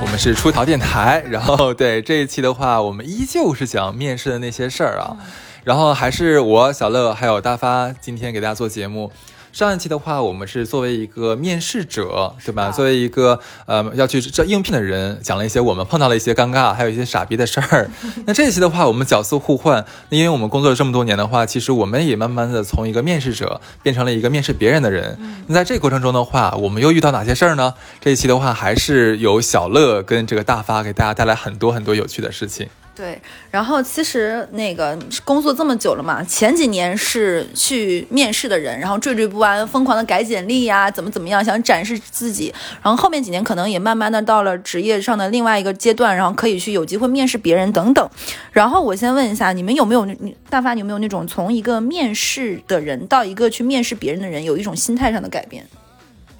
[0.00, 5.16] 我们是出逃电台，然后对这一期的话，我们依旧是讲面试的那些事儿啊，
[5.64, 9.12] 然后还是我小乐还有大发今天给大家做节目。
[9.52, 12.70] 上一期的话，我们是作为一个面试者，对吧？
[12.70, 17.90] 作为一个呃要去这应聘的人，讲了一些我们碰到了一些尴尬，还有一些傻逼的事儿。
[18.24, 25.18] 那这一期的话，我们角色互换，那因为我们工作了这么多年的话，其实我们也慢慢的从一个面试者变成了一个面试别人的人。
[25.48, 27.74] 那在这个过程中的话，我们又遇到哪些事儿呢？
[28.00, 32.66] 这一期的话，还是由小乐跟这个大发给大家带来很多很多有趣的事情。
[32.94, 33.18] 对，
[33.50, 42.52] 然后其实那个工作这么久了嘛，前几年是去面试的人，然后惴惴不安，疯狂的改简历呀，怎么怎么样，想展示自己。
[42.82, 48.06] 然后后面几年可能也慢慢的到了职业上的另外一个阶段，然后可以去有机会面试别人等等。
[48.52, 50.06] 然后我先问一下，你们有没有
[50.50, 55.66] 大发，你有没有那种从一个面试的人到一个去面试别人的人，有一种心态上的改变？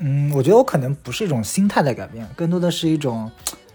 [0.01, 3.31] 嗯，我觉得我可能不是一种心态的改变，更多的是一种。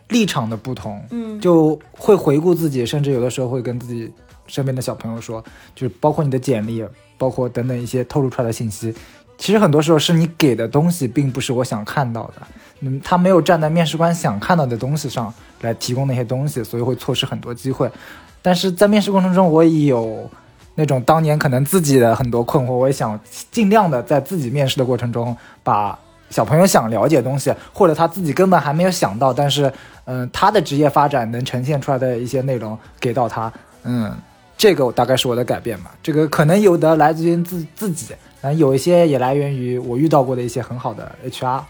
[0.09, 4.11] 立场的不同，嗯，就会回顾自己，甚至有的时候会跟自己
[4.47, 5.43] 身边的小朋友说，
[5.75, 6.85] 就是包括你的简历，
[7.17, 8.93] 包括等等一些透露出来的信息，
[9.37, 12.47] 其实很多时候是你给的东西并不是我想看到的，
[12.79, 17.91] 嗯，他没有站在面试官想看到的东西上来提供那些东西，所以会错失很多机会。
[18.41, 20.29] 但是在面试过程中，我也有
[20.75, 23.19] 那种当年可能自己的很多困惑，我也想
[23.51, 25.99] 尽量的在自己面试的过程中把。
[26.29, 29.71] 小朋友想了解东西，或者他自己根本还没有想到，但是，
[30.09, 33.51] 嗯，他的职业发展能呈现出来的一些内容给到他，
[33.83, 34.15] 嗯，
[34.57, 35.93] 这个大概是我的改变吧。
[36.01, 41.61] 这个可能有的来自于自自己，嗯，有一些也来源于我遇到过的一些很好的 HR。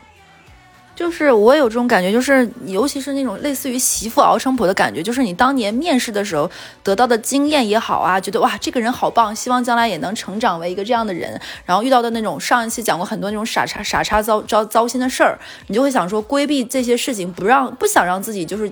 [0.97, 6.49] 就是我有这种感觉，就是尤其是那种类似于媳妇熬成婆的感觉，就是你当年面试的时候
[6.81, 15.37] 得到的经验也好啊，觉得哇这个人好棒，希望将来也能成长为一个这样的人，然后遇到的那种上一期讲过很多那种傻叉傻叉糟糟糟心的事儿，
[15.67, 18.71] 你就会想说规避这些事情，不让不想让自己就是。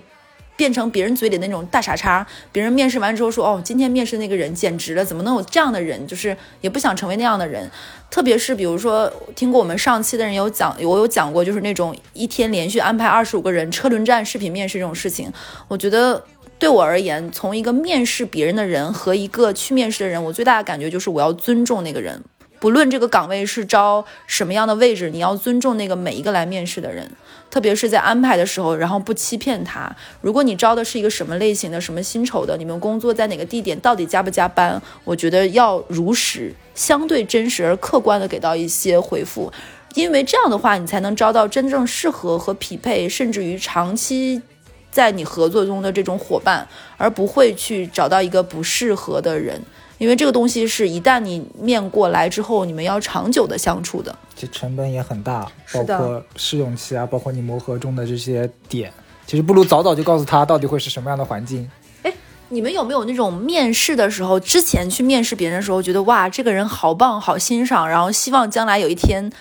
[0.55, 7.69] 变成别人嘴里那种大傻叉，别人面试完之后说：“哦，今天面试那个人简直了，怎么能有这样的人？”就是也不想成为那样的人。
[8.09, 15.29] 特别是比如说，听过我们上期的人有讲，我有讲过，就是那种一天连续安排二十五个人车轮战视频面试这种事情。
[15.67, 16.23] 我觉得
[16.57, 22.23] 对我而言，从一个面试别人的人和一个去面试的人，我最大的感觉就是我要尊重那个人，
[22.65, 27.11] 不论这个岗位是招什么样的位置，你要尊重那个每一个来面试的人。
[27.51, 29.95] 特别是在安排的时候，然后不欺骗他。
[30.19, 34.81] 如果你招的是一个什么类型的、什么薪酬的，你们工作在哪个地点，到底加不加班？
[35.03, 39.53] 我觉得要如实、相对真实而客观的给到一些回复，
[39.93, 44.41] 因为这样的话，你才能招到真正适合和匹配，甚至于长期
[44.89, 46.67] 在你合作中的这种伙伴，
[46.97, 49.61] 而不会去找到一个不适合的人。
[49.97, 58.91] 因为这个东西是一旦你面过来之后，你们要长久的相处的，其实成本也很大，包括试用期啊，包括你磨合中的这些点，
[59.25, 61.69] 其实不如早早就告诉他到底会是什么样的环境。
[62.03, 62.13] 哎，
[62.49, 69.31] 你们有没有那种面试的时候，之前去面试别人的时候，觉得哇，这个人好棒，好欣赏，然后希望将来有一天，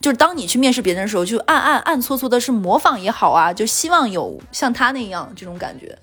[0.00, 5.98] 就是当你去面试别人的时候，就暗暗暗搓搓的是模仿也好啊，就希望有像他那样这种感觉。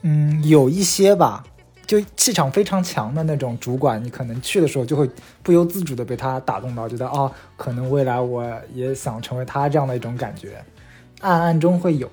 [0.00, 1.44] 嗯，有一些吧。
[1.86, 5.08] 就气场非常强的那种主管，你可能去的时候就会
[5.42, 10.64] 不由自主的被他打动到，觉得啊，可能未来我也想成为他这样的一种感觉，
[11.20, 12.10] 暗暗中会有。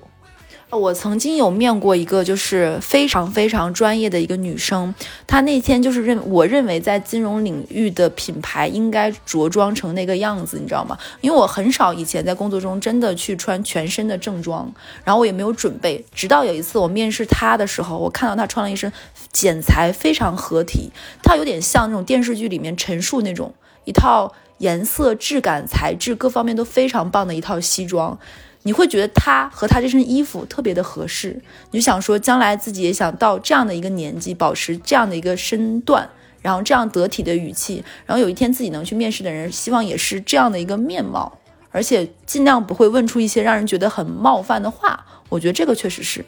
[0.72, 4.94] 我曾经有面过一个，就是非常非常专业的一个女生，
[5.26, 10.96] 她那天就是认，我认为在金融领域的品牌应该着装成那个样子，你知道吗？
[11.20, 14.72] 因为我很少以前在工作中真的去穿全身的正装，
[15.04, 18.90] 然后我也没有准备，直到有一次我面试她的时候，我看到她穿了一身
[19.30, 20.90] 剪裁非常合体，
[21.22, 23.52] 她有点像那种电视剧里面陈数那种
[23.84, 28.18] 一套颜色、质感、材质各方面都非常棒的一套西装。
[28.64, 31.40] 你会觉得他和他这身衣服特别的合适，
[31.70, 36.08] 你就想说将来自己也想到这样的一个年纪，保持这样的一个身段，
[36.40, 41.38] 然后这样得体的语气，然后有一天自己能去面试的人，希望也是这样的一个面貌，
[41.70, 45.04] 而且尽量不会问出一些让人觉得很冒犯的话。
[45.28, 46.24] 我觉得这个确实是。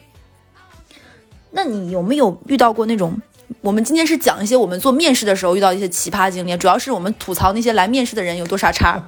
[1.51, 3.21] 那你有没有遇到过那种？
[3.61, 9.03] 我们今天是讲一些我们做面试的时候遇到一些奇葩经历，主要是我们吐槽那些来面试的人有多傻叉。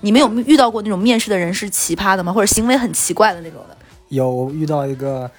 [0.00, 2.32] 你们有遇到过那种面试的人是奇葩的吗？
[2.32, 3.76] 或者行为很奇怪的那种的？
[4.08, 5.30] 有遇到一个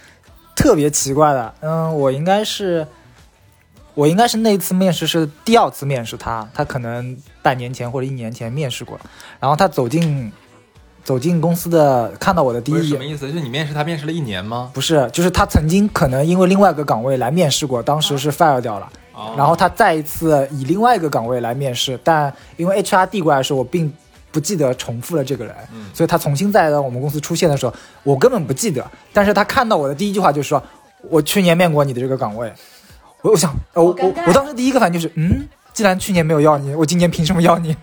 [0.55, 2.87] 特别奇怪的，嗯，我应该是
[3.93, 8.99] 我应该是那次面试是第二次面试他，他可能半年前或者一年前面试过，
[9.39, 10.31] 然后他走进。
[11.03, 13.27] 走进公司的，看到我的第一眼，什么意思？
[13.27, 14.71] 就是你面试他面试了一年吗？
[14.73, 18.89] 不是，就是他曾经可能因为另外一个岗位来面试过，当时是 fire 掉了，
[19.37, 23.91] 然后他再一次以另外一个岗位来面试，但因为 HR 递过来的时候，我并
[24.31, 25.53] 不记得重复了这个人，
[25.93, 27.73] 所以他重新再到我们公司出现的时候，
[28.03, 28.83] 我根本不记得。
[29.11, 30.63] 但是他看到我的第一句话就是说，
[31.09, 32.51] 我去年面过你的这个岗位。
[33.21, 37.75] 我我想，呃我我我当时第一个反应就是，嗯，既然去年没有要你，我今年凭什么要你？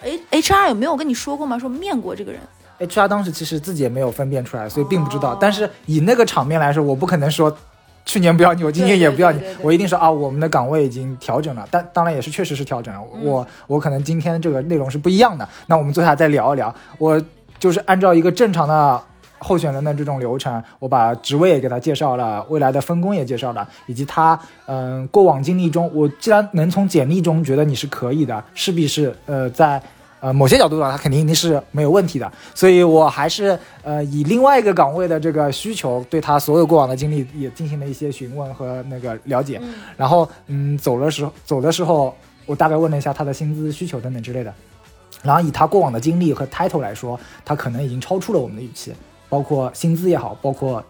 [0.00, 1.58] H H H R 有没有跟你说过吗？
[1.58, 2.40] 说面过这个人
[2.80, 5.32] ？HR 当时其实自己也没有分辨出来，所以并不知道。
[5.32, 7.56] 哦但是以那个场面来说，我不可能说
[8.04, 11.66] 去年不要你，我今年也不要你对对对对，对我一定说啊，我们的岗位已经调整了。
[11.70, 15.48] 但当然也是确实是调整了，嗯我我可能今天这个内容是不一样的。
[15.66, 16.74] 那我们坐下来再聊一聊。
[16.98, 17.22] 我
[17.58, 19.02] 就是按照一个正常的。
[19.42, 29.82] 候选人的这种流程，我把职位也给他介绍了，未来的分工也介绍了，以及他嗯、过往经历中，我既然能从简历中觉得你是可以的，势必是呃在
[30.20, 32.30] 呃某些角度上，他肯定一定是没有问题的。
[32.54, 39.58] 所以我还是呃以另外一个岗位的这个需求，对他所有过往的经历也进行了一些询问和那个了解。
[39.62, 42.14] 嗯然后嗯走的时候走的时候，
[42.46, 44.54] 我大概问了一下他的薪资需求等等之类的。
[45.22, 48.92] 然后以他过往的经历和 title 来说，他可能已经超出了我们的预期，
[49.32, 50.84] 包括薪资也好，包括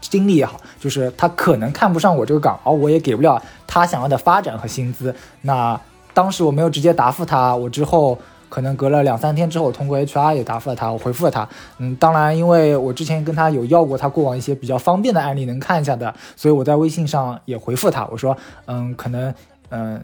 [0.00, 5.12] 经历也好，就是他可能看不上我这个岗，而我也给不了他想要的发展和薪资。
[5.40, 5.78] 那
[6.14, 8.16] 当时我没有直接答复他，我之后
[8.48, 11.48] 可能隔了两三天之后，我通过 HR 也答复了他，我回复了他。
[11.78, 18.36] 嗯，当然，因为我之前跟他有要过他过往一些比较方便的案例能看一下的，所以我在微信上也回复他，我说，
[18.66, 19.34] 嗯，可能，
[19.70, 20.00] 嗯。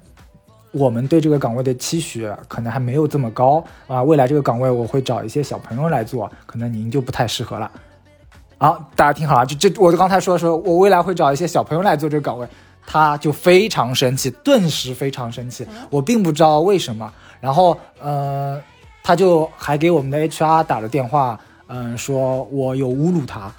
[0.77, 7.71] 我们对这个岗位的期许可能还没有这么高啊，未来这个岗位我会找一些小朋友来做，可能您就不太适合了。
[8.65, 12.49] 好，大家听好了，就这我刚才说说，我未来会找一些小朋友来做这个岗位，
[12.87, 17.13] 他就非常生气，顿时非常生气，我并不知道为什么。
[17.43, 18.59] 然后，呃，
[19.03, 23.53] 他就还给我们的 HR 打了电话，嗯、说我有侮辱他。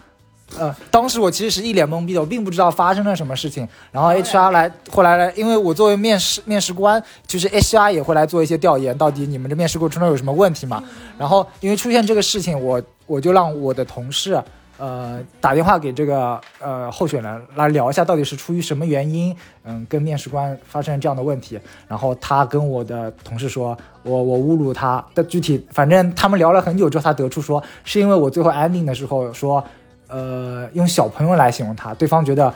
[0.58, 3.68] 呃，当时我其实是一脸懵逼的，我并不知道发生了什么事情。
[3.92, 10.84] 然后 HR 来，后来来，因为我作为面试面试官，就是 HR 也会来做一些调研，到底你们这面试过程中有什么问题嘛？
[11.16, 14.42] 然后因为出现这个事情，我我就让我的同事
[14.78, 21.60] 呃打电话给这个呃候选人来聊一下，到底是出于什么原因，嗯，跟面试官发生这样的问题。
[21.88, 29.64] 然后他跟我的同事说，我我侮辱他的具体，反正他们聊了很久之后，他得出说是因为我最后 ending 的时候说，
[30.08, 32.54] 呃，用小朋友来形容他，对方觉得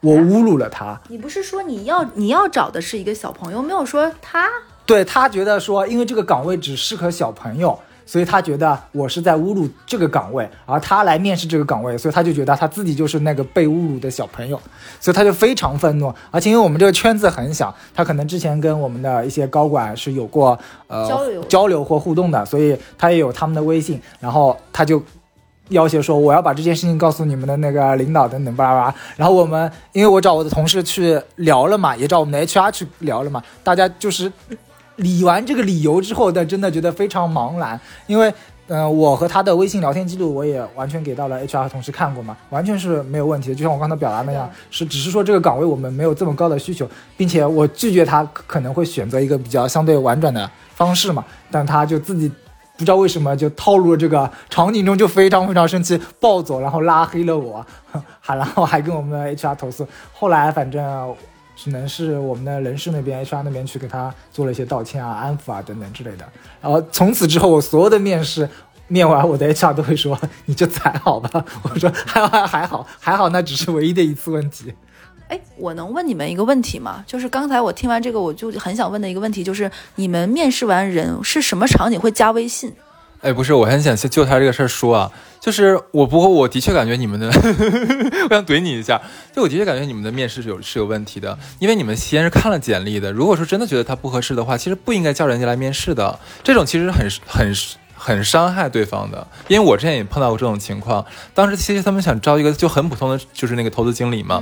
[0.00, 1.00] 我侮辱了他。
[1.08, 4.48] 你不是说你要你要找的是一个小朋友，没有说他？
[4.86, 14.58] 对他觉得说，因为这个岗位只适合小朋友，所以他觉得我是在侮辱这个岗位，而他来面试这个岗位，所以他就觉得他自己就是那个被侮辱的小朋友，
[14.98, 16.10] 所以他就非常愤怒。
[16.30, 25.02] 而且因为我们这个圈子很小，他可能之前跟我们的一些高管是有过呃交流交流或互动的，所以他也有他们的微信，然后他就。
[25.70, 34.32] 要挟说我要把这件事情告诉你们的那个领导等等巴拉巴拉，然后我们因为我找我的同事去聊了嘛，也找我们的 HR 去聊了嘛，大家就是
[34.98, 38.32] 理完这个理由之后，但真的觉得非常茫然，因为。
[38.70, 43.54] 嗯、我和他的微信聊天记录我也完全给到了 HR 同事看过嘛，完全是没有问题的。
[43.54, 46.86] 就像我刚才表达那样，是只是说这个岗位我们没有这么高的需求，
[47.16, 52.28] 并且我拒绝他可可能会选择一个比较相对婉转的方式嘛，但他就自己
[52.76, 57.64] 不知道为什么就套路了这个场景中，就非常非常生气，暴走，然后拉黑了我，
[58.20, 59.88] 还 然后还跟我们的 HR 投诉。
[60.12, 61.14] 后来反正
[61.58, 66.24] 只能是我们的人事那边 HR 那边去给他做了一些道歉啊、安抚啊等等之类的。
[66.62, 68.48] 然后从此之后，我所有的面试。
[68.90, 74.72] 面完我的 HR 都会说你就还好吧，我说还好还好还好，那只是唯一的一次问题。
[75.28, 77.04] 哎，我能问你们一个问题吗？
[77.06, 82.72] 就是刚才我听完这个，我就很想问的一个问题，就是你们面试完人是什么场景会加微信？
[83.20, 85.10] 哎，不是，我很想就他这个事儿说啊，
[85.40, 87.26] 就是我不过我的确感觉你们的，
[88.30, 89.00] 我想怼你一下，
[89.34, 97.52] 就我的确感觉你们的面试是有是有问题的，因为你们先是看了简历的，如果说真的觉得他不合适的话，其实不应该叫人家来面试的，这种其实很很
[97.96, 104.40] 很伤害对方的，因为我之前也碰到过这种情况，当时其实他们想招一个就很普通的，就是那个投资经理嘛，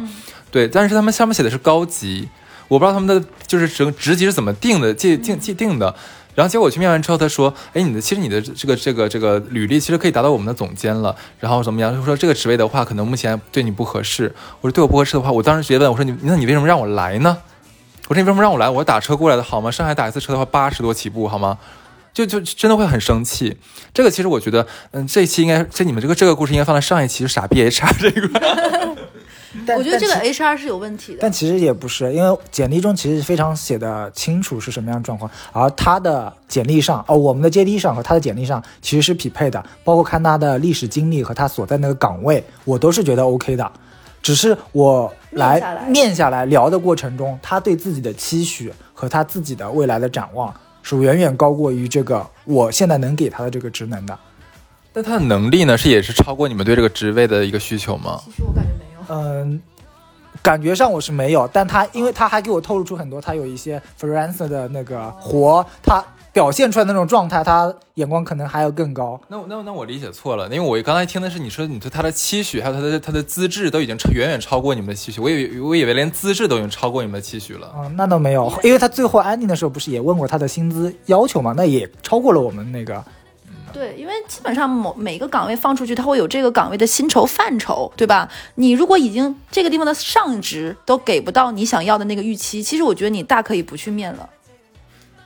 [0.51, 2.29] 对，但是他们上面写的是高级，
[2.69, 5.95] 我不知道他们的就是职职级是怎么定的，界定界定的。
[6.37, 11.17] 然后结果我去面完之后，他说：“哎，你的其实你的这个这个这个履历其实可以达到我们的总监了。
[11.41, 11.93] 然后怎么样？
[11.93, 14.33] 就说这个职位的话，可能目前对你不合适。
[14.61, 17.39] 我说对我不合适的话，我当时直接问我说你那你为什么让我来呢？
[18.09, 18.69] 我说你为什么让我来？
[18.69, 19.71] 我打车过来的好吗？
[19.71, 21.59] 上海打一次车的话八十多起步好吗？
[22.13, 23.57] 就就真的会很生气。
[23.93, 28.96] 这个其实我觉得，嗯，这一期应该这你们这个这个故事应该放在上一期，就傻逼 HR 这个。
[29.65, 31.19] 但我觉得这个 HR 是有问题的。
[31.21, 43.71] 但其实也不是，因为简历中其实非常写的清楚是什么样的状况，而他的简历上，哦，我们的阶梯上和他的简历上其实是匹配的，包括看他的历史经历和他所在那个岗位，我都是觉得 OK 的。
[44.23, 54.19] 只是我来面下来面下来聊的过程中，他对自己的期许和他自己的未来的展望是远远高过于这个我现在能给他的这个职能的。
[54.93, 58.21] 那他的能力呢，是也是超过你们对这个职位的一个需求吗？
[58.25, 59.15] 其实我感觉没有。
[59.15, 59.61] 嗯，
[60.43, 69.19] 感觉上我是没有，但他因为他还给我透露出很多，他有一些 freelancer 的那个活，他表现出来的那种状态，他眼光可能还要更高。
[69.29, 77.73] 那我那那我理解错了，因为我刚才听的是你说你对他的期许，还有他的他的资质都已经超远远超过你们的期许，我以为我以为连资质都已经超过你们的期许了。
[77.79, 83.03] 嗯，那倒没有，因为他最后安定的时候不是也问过他的薪资要求嘛，那也超过了我们那个。
[83.77, 88.27] 对，因为基本上某每个岗位放出去，它会有这个岗位的薪酬范畴，对吧？
[88.55, 94.27] 你如果已经这个地方的上职都给不到你想要的那个预期，其实我觉得你大可以不去面了。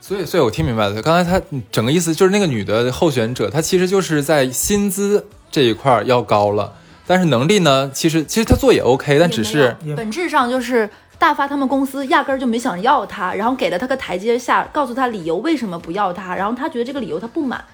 [0.01, 6.73] 所以，所以我听明白了，刚才他整个意思就是那个女的候选者，她其实就是在薪资这一块要高了，
[7.07, 17.65] 但是能力呢，其实其实她做也 OK，但只是本质上就是大发他们公司压根儿就没想要她，然后给了她个台阶下，告诉她理由为什么不要她，然后她觉得这个理由她不满。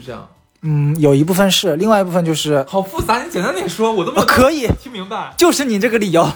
[0.00, 0.28] 是这样，
[0.62, 5.32] 嗯，有一部分是，另外一部分就是好复杂，你简单点说，我都没有可以听明白。
[5.36, 6.26] 就是你这个理由，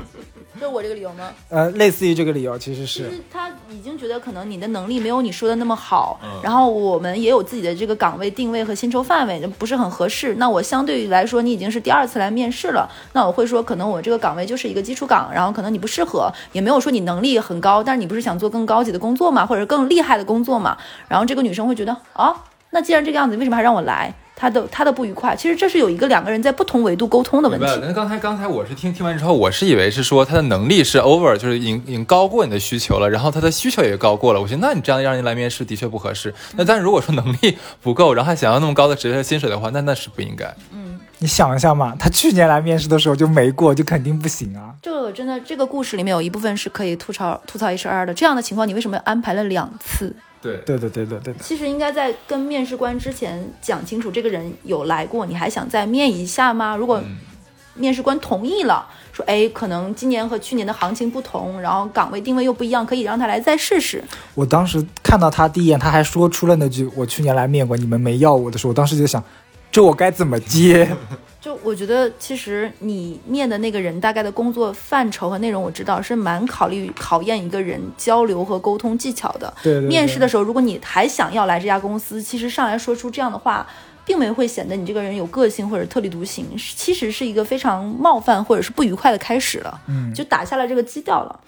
[0.60, 1.28] 就我这个理由吗？
[1.48, 10.36] 呃，类似于这个理由，其实其是实他已经觉得可能你的能力没有你说的那么好，嗯然后我们也有自己的这个岗位定位和薪酬范围，不是很合适。
[10.36, 20.78] 那我相对于来说，你已经是第二次来面试了，那我会说，可能我这个岗位就是一个基础岗，然后可能你不适合，也没有说你能力很高，但是你不是想做更高级的工作嘛，或者更厉害的工作嘛？
[21.08, 22.32] 然后这个女生会觉得，啊，
[22.72, 24.12] 那既然这个样子，为什么还让我来？
[24.34, 27.60] 他的他的不愉快，其实这是有一个两个人在不同维度沟通的问。
[27.60, 27.66] 题。
[27.80, 34.40] 那刚才刚才我是听听完之后，我是以为是说他的能力是 over，就是已经已经高过你的需求了，然后他的需求也高过了。
[34.40, 36.34] 我觉得那你这样让人来面试的确不合适。
[36.56, 40.52] 那但是如果说能力不够，然后还想要那么高的职业薪水的话，那那是不应该。
[40.72, 44.74] 嗯你想一下嘛，他去年来面试的时候就没过，就肯定不行啊。
[44.82, 48.12] 这个真的，这个故事里面有一部分是可以吐槽吐槽 HR 的。
[48.12, 50.16] 这样的情况，你为什么安排了两次？
[50.42, 56.76] 对，对对对对对，其实应该在跟面试官之前讲清楚，这个人有来过，你还想再面一下吗？
[56.76, 57.16] 如果嗯
[57.74, 64.04] 面试官同意了，说哎，可能今年和去年的行情不同，然后岗位定位又不一样，可以让他来再试试。
[64.34, 69.24] 我当时看到他第一眼，他还说出了那句“我去年来面过，你们没要我”的时候，我当时就想，
[69.70, 70.86] 这我该怎么接？
[71.42, 79.52] 就我觉得，其实你面的那个人大概的工作范畴和内容，我知道是蛮考虑考验一个人交流和沟通技巧的。
[79.60, 83.66] 对对对面试的时候，如果你还想要来这家公司，其实上来说出这样的话，
[84.04, 91.40] 并没会显得你这个人有个性或者特立独行，其实是一个非常冒犯或者是不愉快的开始了，嗯，就打下了这个基调了。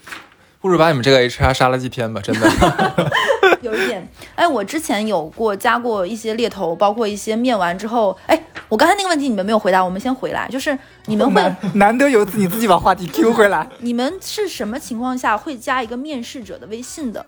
[0.60, 2.48] 不如把你们这个 HR 杀了几天吧，真的。
[3.64, 13.68] 有一点，哎，我之前有过加过一些猎头，包括一些面完之后，哎，我刚才那个问题你们没有回答，我们先回来，就是你们会难难得有一次你自己把话题 Q 回来。
[13.80, 17.25] 你们是什么情况下会加一个面试者的微信的？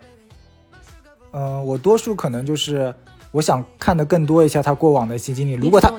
[1.33, 2.95] 嗯、我多数可能就是
[3.31, 5.55] 我想看的更多一下他过往的一些经历。
[5.55, 5.93] 如果他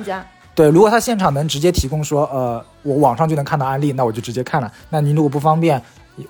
[0.55, 4.71] 对，如果他现场能直接提供说，呃，我网上就能看到案例，那我就直接看了。
[4.89, 5.79] 那您如果不方便，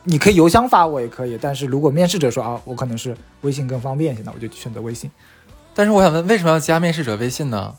[0.04, 1.38] 你可以邮箱发我也可以。
[1.42, 5.10] 但是如果面试者说啊，我可能是微信更方便一些，那我就选择微信。
[5.74, 7.76] 但是我想问，为什么要加面试者微信呢？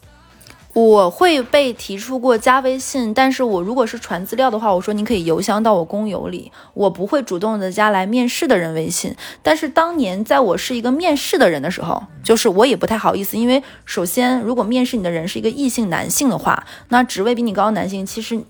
[0.74, 9.16] 我会被提出过加微信，但是我如果是传资料的话，我说你可以邮箱到我公邮里，我不会主动的加来面试的人微信。
[9.42, 18.40] 但是当年在我是一个面试的人的时候，就是我也不太好意思，因为首先如果面试你的人是一个异性男性的话，那职位比你高的男性其实。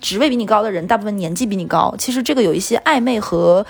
[0.00, 3.64] 职位比你高的人，大部分年纪比你高，其实这个有一些暧昧和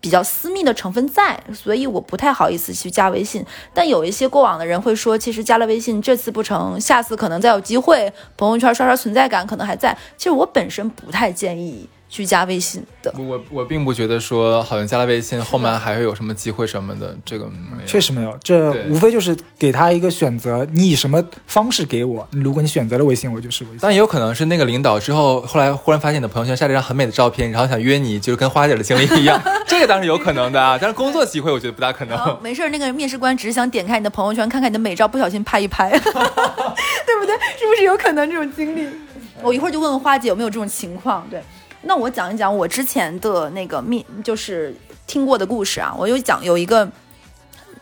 [0.00, 3.44] 比较私密的成分在，所以我不太好意思去加微信。
[3.72, 9.96] 但有一些过往的人会说，其实加了微信这次不成，下次可能再有机会，朋友圈刷刷存在感可能还在。
[10.16, 13.10] 其实我本身不太建议去加微信的。
[13.16, 17.86] 我我我并不觉得说好像加了微信后面还会有什么机会什么的，这个没有。
[17.86, 22.28] 确实没有，这无非就是给他一个选择，你以什么方式给我？
[22.32, 23.78] 如果你选择了微信，我就是微信。
[23.80, 30.76] 但也有可能是那个领导之后，后来忽然发现你的朋友圈晒了一张很美的照片，然后想约你，就是跟花姐的经历一样， 这个当然有可能的啊。
[30.78, 32.12] 但是工作机会我觉得不大可能。
[32.44, 36.12] 没事儿，那个面试官只是想点开你的朋友圈，看看你的美照，不小心拍一拍， 对不
[37.26, 37.34] 对？
[37.58, 38.86] 是不是有可能这种经历？
[39.42, 41.26] 我一会儿就问问花姐有没有这种情况。
[41.28, 41.42] 对，
[41.82, 44.74] 那我讲一讲我之前的那个面，就是
[45.06, 45.94] 听过的故事啊。
[45.98, 46.88] 我有讲有一个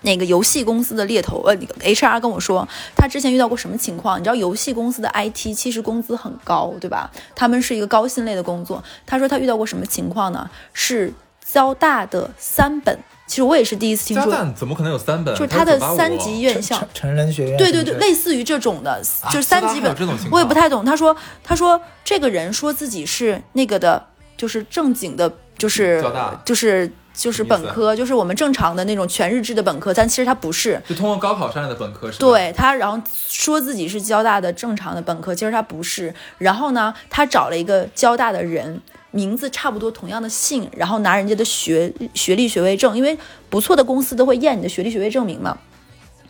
[0.03, 2.67] 那个游戏公司的猎头，呃，那个 HR 跟我说，
[2.97, 4.19] 他之前遇到过什么情况？
[4.19, 7.11] 你知道游戏公司的 IT 其实工资很高，对吧？
[7.35, 8.83] 他们是一个高薪类的工作。
[9.07, 10.51] 他说他遇到过什么情况呢？
[10.73, 11.13] 是
[11.45, 12.99] 交大的三本。
[13.31, 15.33] 其实我也是第一次听加说，蛋怎么可能有三本？
[15.37, 19.95] 就是他的三级院校成，成人学院，对对对，类似于这种的，啊就是三级本
[20.33, 20.85] 我也不太懂。
[20.85, 24.05] 他说，他说这个人说自己是那个的，
[24.37, 26.05] 就是正经的，就是
[26.45, 32.19] 就是就是本科，就是我们正常的那种全日制的本科，但其实他不是，就通过高考上来的本科是？
[32.19, 36.13] 对他，然后说自己是交大的正常的本科，其实他不是。
[36.39, 43.17] 然后呢，他找了一个交大的人，名字差不多同样的姓，然后拿人家的学学历学位证，因为
[43.49, 45.59] 不错的公司都会验你的学历学位证明嘛。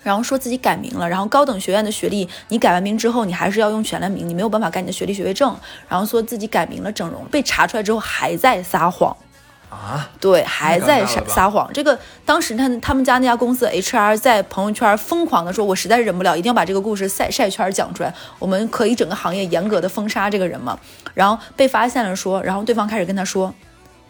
[0.02, 5.54] 然后说自己改名了，然后高等学院的学历你改完名之后，你还是要用全来名，你没有办法改你的学历学位证。
[5.88, 9.14] 然后说自己改名了，整容，被查出来之后还在撒谎。
[9.70, 11.70] 啊，对，还在撒撒谎。
[11.72, 18.12] 这个当时他他们家那家公司 HR 在朋友圈疯狂的说，我实在是忍不了，一定要把这个故事晒晒圈讲出来。
[18.40, 20.76] 我们可以整个行业严格的封杀这个人嘛。
[21.14, 23.54] 然后被发现了说，然后对方开始跟他说，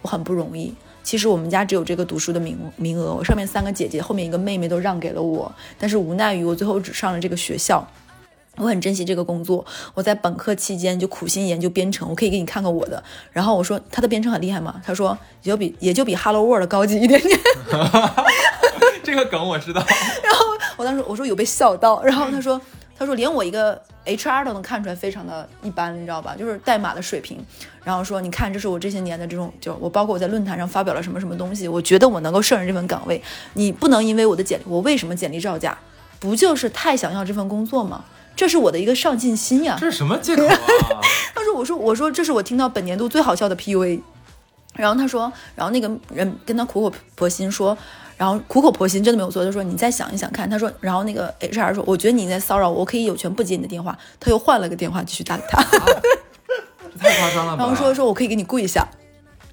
[0.00, 0.75] 我很不容易。
[1.02, 7.87] 其实我们家只有这个读书的名名额，我上面三个姐姐，后面一个妹妹都让给了我，但是无奈于我最后只上了这个学校。
[8.61, 9.64] 我很珍惜这个工作，
[9.95, 13.02] 我在本科期间就苦心研究编程，我可以给你看看我的。
[13.33, 14.81] 然后我说他的编程很厉害吗？
[14.85, 17.40] 他说也就比也就比 Hello World 高级一点点。
[19.02, 19.83] 这个梗我知道。
[20.23, 20.45] 然后
[20.76, 22.61] 我当时我说有被笑到，然后他说
[22.99, 26.37] 他说连我一个 HR 都能看出来非常的一般，你知道吧？
[26.38, 27.38] 就是代码的水平。
[27.83, 33.23] 然后说你看这是我这些年的这种，就我包括我在论坛上发表了什么什么东西，我觉得我能够胜任这份岗位。
[33.55, 35.79] 你不能因为我的简历，我为什么简历造假？
[36.21, 38.05] 不就是太想要这份工作吗？
[38.37, 39.77] 这是我的一个上进心呀。
[39.79, 40.57] 这是什么借口啊？
[41.35, 44.01] 他说：“我说我说这是我听到本年度最好笑的 PUA。”
[44.75, 47.77] 然后他说，然后那个人跟他苦口婆心说，
[48.17, 49.45] 然后苦口婆心真的没有错。
[49.45, 55.63] 他说：“你再想一想看。”他说，然后那个 HR 说：“我觉得你在骚扰我，我可以有权不接你的电话。”他又换了个电话继续打给他，
[56.93, 57.65] 这太夸张了吧？
[57.67, 58.87] 然后说：“说我可以给你跪下，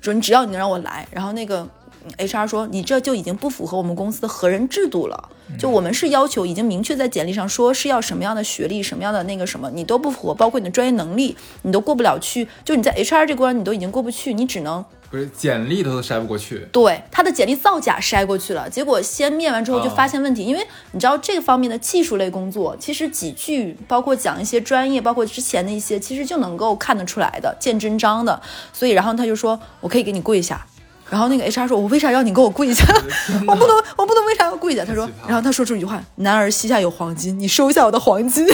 [0.01, 1.69] 说你只要你能让我来。”然后那个嗯
[2.11, 5.29] HR 说：“你这就已经不符合我们公司的核人制度了。
[5.57, 12.47] 就我们是要求已经明确在简历上说是要什么样的学历、什么样的那个什么，你都不符合，包括你的专业能力，你都过不了去。
[12.65, 16.67] 就你在 HR 这关你都已经过不去，你只能不是简历他都筛不过去。
[16.73, 28.41] 对他的简历造假筛过去了，结果先面完之后就发现问题，因为你知道这个方面的技术类工作，其实几句包括讲一些专业，包括之前的一些，其实就能够看得出来的，见真章的。
[28.73, 30.67] 所以然后他就说我可以给你跪下。
[31.10, 32.84] 然后那个 HR 说：“我为啥要你给我跪下？
[33.48, 38.46] 我不能，我不能为啥要跪下。”他说然后他说出一句话：“男儿膝下有黄金，你收下我的黄金。
[38.50, 38.54] ”我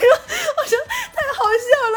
[0.00, 0.08] 说，
[0.56, 0.78] 我说
[1.14, 1.96] 太好笑了，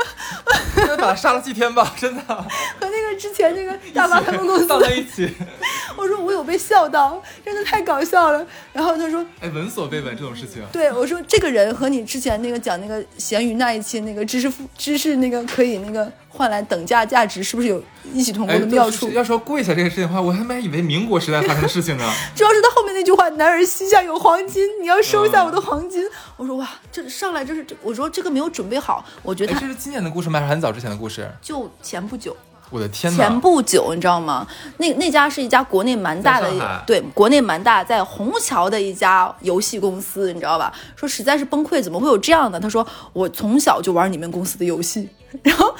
[0.87, 2.43] 那把他杀了祭天吧，真的和
[2.81, 5.31] 那个之前那个大妈他们公司放在一起。
[5.95, 8.45] 我说我有被笑到，真的太搞笑了。
[8.73, 10.63] 然后他说，哎，闻所未闻这种事情。
[10.71, 19.07] 对我说这个人和你之前那个讲那个咸鱼那一期那个知识付知识那个可以那个换来等价价值，是不是有异曲同哎，工的妙处？
[19.11, 22.11] 要说跪下这个事情的话，我他妈以为民国时代发生的事情呢。
[22.35, 26.03] 主要是他后面那句话“男儿膝下有黄金，你要收下我的黄金。
[26.35, 30.39] 我说哇，这上来就是这，我说这个没有准备好，我觉得哎，这是今年的故事吗？
[30.39, 31.29] 还是很早之前的故事？
[31.39, 32.35] 就前不久。
[32.71, 33.39] 我的天前！
[33.39, 34.47] 不久，你知道吗？
[34.77, 36.49] 那那家是一家国内蛮大的
[36.87, 40.73] 对，国内蛮大，在虹桥的一家游戏公司，你知道吧？
[40.95, 42.59] 说实在是崩溃，怎么会有这样的？
[42.59, 45.07] 他说我从小就玩你们公司的游戏，
[45.43, 45.75] 然后。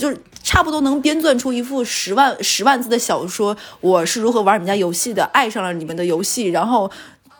[0.00, 6.90] 就是差不多能编撰出一副十万十万字的小说，我是如何玩你们家游戏的，爱上了你们的游戏，然后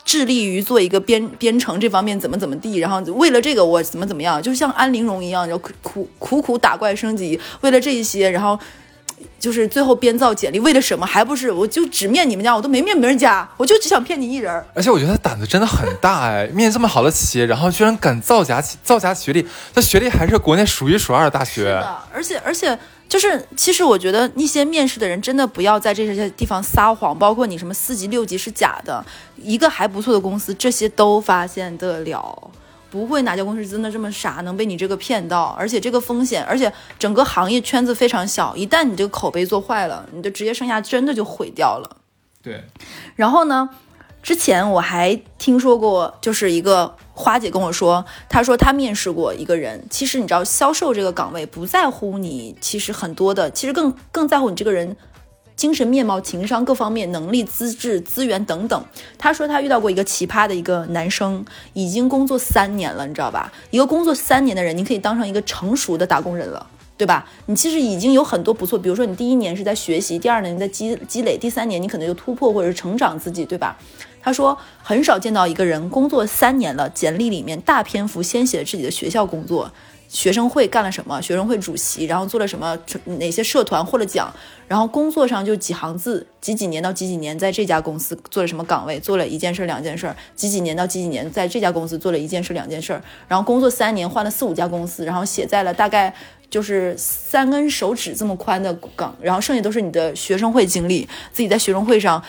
[0.04, 8.58] 致力于做一个编编程这方面怎么怎么地，然后为了这个我怎么怎么样，就像安陵容一样，就苦苦苦苦打怪升级，为了这一些，然后
[9.38, 11.06] 就是最后编造简历，为了什么？
[11.06, 14.52] 还不是我就只面你们家，我都没面别人家，我就只想骗你一人。
[14.74, 21.64] 而且我觉得他胆子真的很大哎， 面这么好的企业，然后居然敢造假造假学历，他学历还是国内数一数二的大学。
[21.64, 22.78] 的，而且而且
[23.08, 29.04] 就是，其实我觉得那些面试的人真的不要在这些地方撒谎，包括你什么四级六级是假的，
[29.36, 32.50] 一个还不错的公司，这些都发现得了。
[32.90, 35.54] 不会哪家公司真的这么傻，能被你这个骗到？
[35.58, 41.98] 而且这个风险，而且整个行业圈子非常小，一旦你这个口碑做坏了，你的职业生涯真的就毁掉了。
[42.42, 42.64] 对，
[43.14, 43.68] 然后呢，
[44.22, 49.86] 之前我还听说过，就是一个花姐跟我说，她说她面试过一个人。
[49.90, 54.96] 其实你知道，销售这个岗位不在乎你，其实很多的，其实更更在乎你这个人。
[55.60, 58.82] 精神面貌、情商各方面、能力、资质、资源等等。
[59.18, 61.44] 他说他遇到过一个奇葩的一个男生，
[61.74, 63.52] 已经工作三年了，你知道吧？
[63.70, 66.66] 一个工作三年的人，你可以当上一个成熟的打工人了。
[66.96, 67.26] 对吧？
[67.46, 73.78] 你其实已经有很多不错，比如说你第一年是在学习，第二年你在积积累，第三年你可能就突破或者是成长自己，对吧？
[74.22, 79.72] 他说很少见到一个人工作三年了，简历里面大篇幅先写自己的学校工作，
[80.10, 84.28] 学生会干了什么，学生会主席，然后做了什么，哪些社团获了奖，
[84.66, 96.12] 然后工作上就几行字，几几年到几几年在这家公司做了什么岗位，做了一件事两件事，几几年到几几年在这家公司做了一件事两件事，然后工作三年换了四五家公司，然后写在了大概
[96.50, 102.20] 就是三根手指这么宽的岗，然后剩下都是你的学生会经历，自己在学生会上。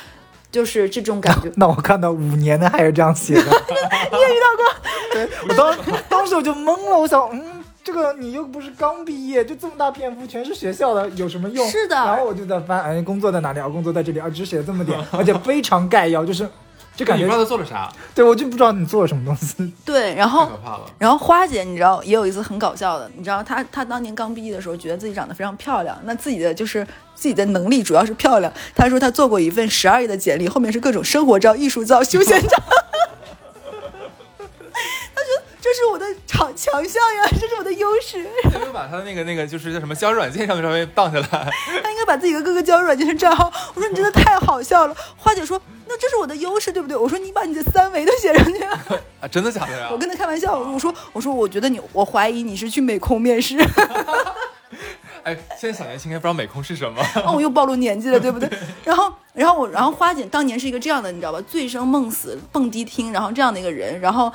[0.52, 1.50] 就是这种感觉。
[1.56, 4.65] 那我看到五年的还是这样写的， 你也遇到过？
[5.13, 11.67] 对 我当当时我就懵了，我想，嗯，这个你又不是刚毕业，就这么大篇幅全是学校的，有什么用？
[11.70, 11.96] 是的。
[11.96, 13.67] 然后我就在翻，哎，工作在哪里啊？
[13.67, 16.48] 工作在这里啊，只写了这么点， 而且非常概要，就是。
[16.94, 19.74] 就感觉不知道他做了啥，对我就不知道你做了什么东西。
[19.86, 20.82] 对，然后太可怕了。
[21.00, 28.52] 然后花姐，你知道也有一次很搞笑的，你知道她她当年刚毕业的时候，觉得自己长得非常漂亮，那自己的就是自己的能力主要是漂亮。
[28.76, 32.58] 她说她做过一份十二页的简历，后面是各种生活照、艺术照、休闲照。
[35.71, 38.27] 这是我的强强项呀，这是我的优势。
[38.43, 41.49] 他就把他的那个那个就是叫什么交友软件上面稍微荡下来。
[41.81, 43.49] 他应该把自己的各个交友软件的账号。
[43.73, 44.95] 我说你真的太好笑了。
[45.15, 45.60] 花姐说。
[45.88, 46.95] 那这是我的优势，对不对？
[46.95, 48.63] 我说你把你的三维都写上去
[49.19, 49.89] 啊，真的假的呀？
[49.91, 53.57] 我跟他开玩笑，我说我说我觉得你，我怀疑你是去美空面试。
[55.23, 57.01] 哎，现在小年轻应该不知道美空是什么。
[57.25, 58.49] 哦，我又暴露年纪了，对不对？
[58.86, 61.41] 然后，然后我，然后花姐当年是一个这样的，你知道吧？
[61.41, 64.31] 醉生梦死，蹦迪厅，然后这样的一个人，然后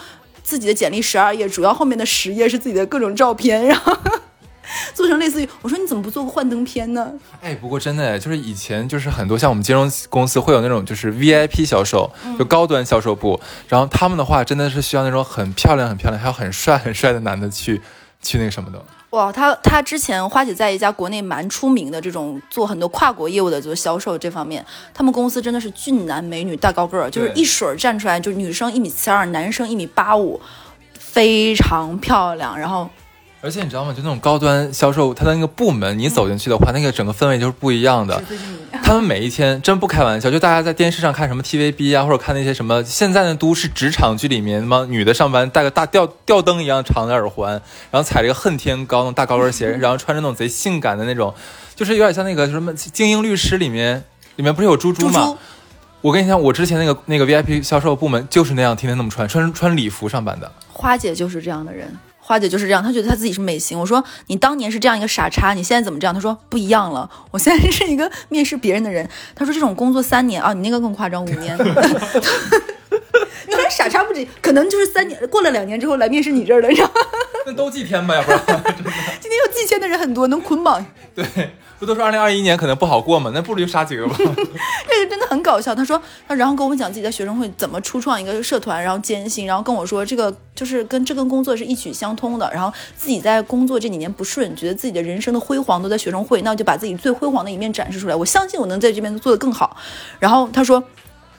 [0.46, 3.92] 自己的简历十二页，主要后面的十页是自己的各种照片，然后。
[4.94, 7.12] 做成类似于我说你怎么不做个幻灯片呢？
[7.40, 17.80] 哎，不过真的就是以前就是很多像我们金融公司会有那种就是 VIP 销售，就高端销售部，然后他们的话真的是需要那种很漂亮、很漂亮，还有很帅、很帅的男的去
[18.20, 18.84] 去那个什么的。
[19.16, 30.38] 哇，他他之前花姐在一家国内蛮出名的这种做很多跨国业务的，做销售这方面，他们公司真的是俊男美女大高个儿，就是一水儿站出来，就是女生一米七二，男生一米八五，
[30.98, 32.90] 非常漂亮，然后。
[33.42, 33.92] 而且你知道吗？
[33.92, 38.20] 就那种高端销售，他的那个部门，你走进去的话，那个整个氛围就是不一样的。
[38.82, 47.52] 他们每一天真不开玩笑，就大家在电视上看什么 TVB 啊，或者看那些什么现在的都市职场剧里面，什么女的上班戴个大吊吊灯一样长的耳环，
[47.90, 51.32] 然后踩着个恨天高那种大高跟鞋，然后穿着那种贼性感的那种，
[51.74, 54.02] 就是有点像那个什么精英律师里面，
[54.36, 55.36] 里面不是有猪猪吗？
[56.00, 60.50] 我跟你讲，我之前那个那个 VIP 销售部门就是那样，天天那么穿，穿穿礼服上班的。
[60.72, 61.96] 花姐就是这样的人。
[62.26, 63.78] 花姐就是这样，她觉得她自己是美型。
[63.78, 66.12] 我说你当年是这样一个傻叉，你现在怎么这样？
[66.12, 69.08] 她说不一样了， 我现在是一个面试别人的人。
[69.36, 71.56] 她说这种工作三年啊，你那个更夸张，五年。
[73.46, 76.94] 你看傻叉不止，可能就是三年过了两年之后来面试你这儿了，你知道吗？
[77.46, 78.40] 那都祭天吧，要不然。
[79.20, 80.84] 今天有祭天的人很多，能捆绑。
[81.14, 81.24] 对。
[81.78, 83.30] 不都说二零二一年可能不好过吗？
[83.34, 84.16] 那不如就杀几个吧。
[84.18, 85.74] 这个真的很搞笑。
[85.74, 92.50] 他说，他然后跟我们讲自己在学生会怎么初创一个社团，然后艰辛，然后跟我说这个就是跟这跟工作是异曲相通的。
[92.50, 98.16] 然后自己在工作这几年不顺，觉得自己的人生的辉煌都在学生会，那我就把自己最辉煌的一面展示出来。
[98.16, 99.76] 我相信我能在这边做得更好。
[100.18, 100.82] 然后他说，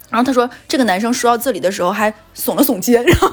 [0.09, 3.31] 然后他说这个男生说到这里的时候还耸了耸肩，然后。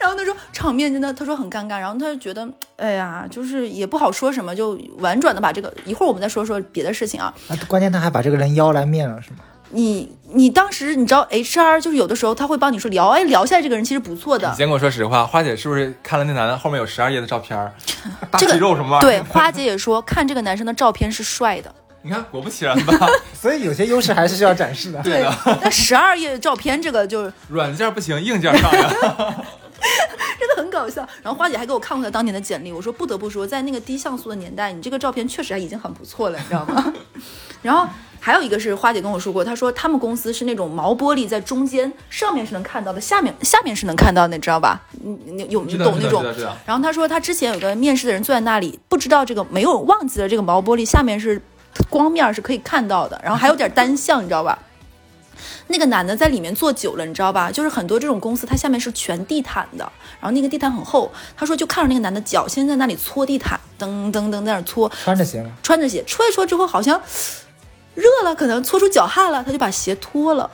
[0.00, 1.78] 然后他说场面真的，他说很尴尬。
[1.78, 7.32] 然后他就觉得，哎呀，就是也不好说什么，就婉转的把这个一会儿我们再说说别的事情啊。
[7.68, 9.36] 关键他还把这个人邀来面了，是吗？
[9.72, 14.48] 你你当时你知道 HR 就是有的时候他会帮你说聊，哎，聊下来这个人其实不错的。
[14.48, 17.70] 你先跟我说实话，花姐是不是看了那男的后面有十二页的照片？
[18.30, 18.98] 大肌肉什么？
[19.00, 21.72] 对，花姐也说看这个男生的照片是帅的。
[22.02, 23.08] 你看，果不其然吧？
[23.34, 25.02] 所以有些优势还是需要展示的。
[25.02, 25.58] 对的。
[25.62, 28.90] 那十二页照片这个就 软件不行，硬件上呀。
[30.38, 31.06] 真的很搞笑。
[31.22, 36.92] 然后花姐还给我看过她当年的简历，我说不得不说，在那个低像素的年代，你这个照片确实还已经很不错了，你知道吗？
[37.62, 37.86] 然后
[38.18, 44.80] 还有一个是花姐跟我说过，她说他们公司是那种毛玻璃在中间，上面是能看到的，下面下面是能看到的，你知道吧？
[45.02, 46.24] 你你有你懂那种？
[46.64, 51.40] 然后她说她之前有个面试的人坐在那里，不知道这个没有忘记了这个毛玻璃下面是
[51.88, 54.58] 光面是可以看到的，然后还有点单向，你知道吧？
[55.68, 57.50] 那个男的在里面坐久了，你知道吧？
[57.50, 61.10] 就是很多这种公司，它下面是全地毯的，然后那个地毯很厚。
[61.36, 64.90] 他说就看着那个男的脚先在那里搓地毯，噔噔噔在那搓。
[65.02, 65.50] 穿着鞋吗？
[65.62, 67.00] 穿着鞋，搓一搓之后好像
[67.94, 70.50] 热了，可能搓出脚汗了，他就把鞋脱了。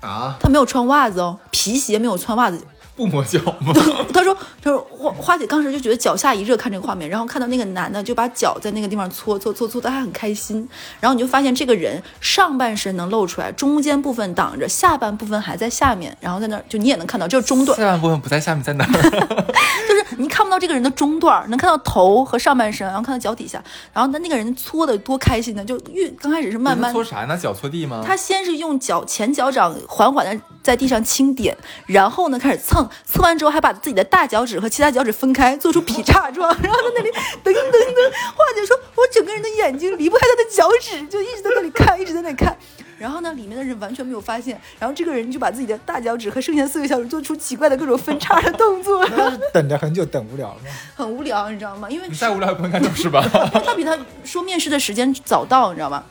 [0.00, 0.36] 啊？
[0.40, 2.60] 他没有穿袜子哦，皮鞋没有穿袜子。
[3.00, 3.72] 不磨脚吗？
[4.12, 10.68] 他说，他说花花姐当时就觉得脚下一热，看这个画面，然后看到那个男的就把脚在那个地方搓搓搓搓，他还很开心。
[11.00, 17.78] 然后你就发现这个人上半身能露出来，中间部分挡着，下半部分还在下面，然后在那儿就你也能看到，就是中段。
[17.78, 18.92] 下半部分不在下面，在哪儿？
[18.92, 23.62] 就是你看不到这个人的中段，能看到头和上半身，然后看到脚底下，
[23.94, 27.24] 然后那那个人搓的多开心呢，就越刚开始是慢慢搓啥？
[27.24, 28.02] 拿脚搓地吗？
[28.06, 37.10] 他先是用脚前脚掌缓缓的在地上轻点，然后呢开始蹭，蹭完之后还把自己的大脚趾和其他脚趾分开，做出劈叉状， 然后在那里
[37.44, 38.10] 噔噔噔。
[38.34, 42.56] 花姐说：“我整个人的眼睛离不开他的脚趾，就一直在那里看，一直在那里看。
[42.98, 49.06] 然后呢，里面的人完全没有发现，然后这个人就把自己的大脚趾和剩下四个小趾做出奇怪的各种分叉的动作，
[49.54, 50.70] 等着很久，等无聊了吗？
[50.94, 51.88] 很无聊，你知道吗？
[51.88, 53.26] 因为你再无聊也不能干这种事吧？
[53.64, 56.04] 他比他说面试的时间早到，你知道吗？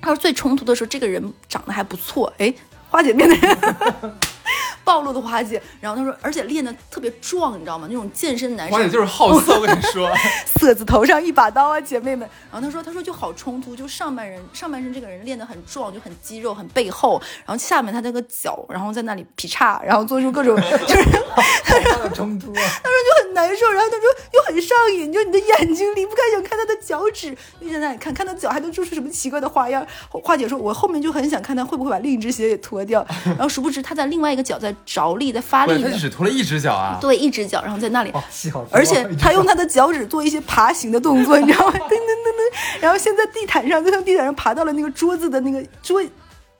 [0.00, 2.54] 他说最冲突的时候，这个人长得还不错，哎，
[2.88, 4.12] 花姐面的
[4.84, 7.86] 暴露的花姐，然后他说，而且练的特别壮，你知道吗？
[7.90, 10.10] 那种健身男生，花姐就是好色，我跟你说。
[10.58, 12.28] 色字头上一把刀啊，姐妹们。
[12.50, 21.02] 然后他说，他说就好冲突，就上半人上半身这个人练得很壮，就很肌肉，很背后，然后下面他那个脚，然后在那里劈叉，然后做出各种就是
[21.34, 21.42] 好
[21.84, 22.62] 大的冲突啊！
[22.82, 29.86] 他说就很难受，然后他说又很上瘾，就你的眼睛离不开想看他的脚趾，一直在那里看，看他脚还能做出什么奇怪的花样。
[30.10, 36.98] 花姐说，我后面就很想看他会不会把另一只鞋也脱掉， 然后殊不知他在另外一个脚在着力，在发，力的他，只脱了一只脚啊。
[37.00, 38.12] 对，一只脚，然后在那里
[38.72, 41.72] 而且他用他的脚趾做一些爬行的动作，你知道吗？
[41.72, 46.02] 噔噔噔噔，然后先在地毯上，再从地毯上爬到了那个桌子的那个桌，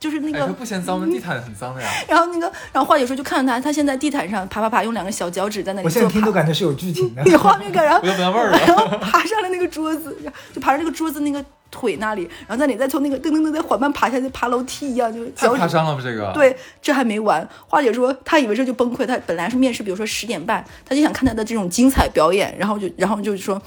[0.01, 1.07] 就是那哎，个他不嫌脏吗？
[1.07, 1.89] 地毯很脏的呀。
[2.09, 7.23] 然后那个，然后花姐说就看到他，他现在地毯上爬爬爬，用两个小脚趾在那里我现在听都感觉是有剧情的。
[7.25, 10.17] 你画面感，然后 我都闻到味儿了然后爬上了那个桌子，
[10.55, 15.59] 就爬上那个桌子那个腿那里，然后在那里再从那个噔噔噔再缓慢爬下去，爬楼梯一样，就脚趾。
[15.59, 16.01] 夸张了吧？
[16.03, 16.33] 这个。。
[16.33, 17.47] 对，这还没完。
[17.67, 19.05] 花姐说，她以为这就崩溃。
[19.05, 23.61] 她本来是面试，比如说十点半，她就想看他的这种精彩表演，然后就，然后就说。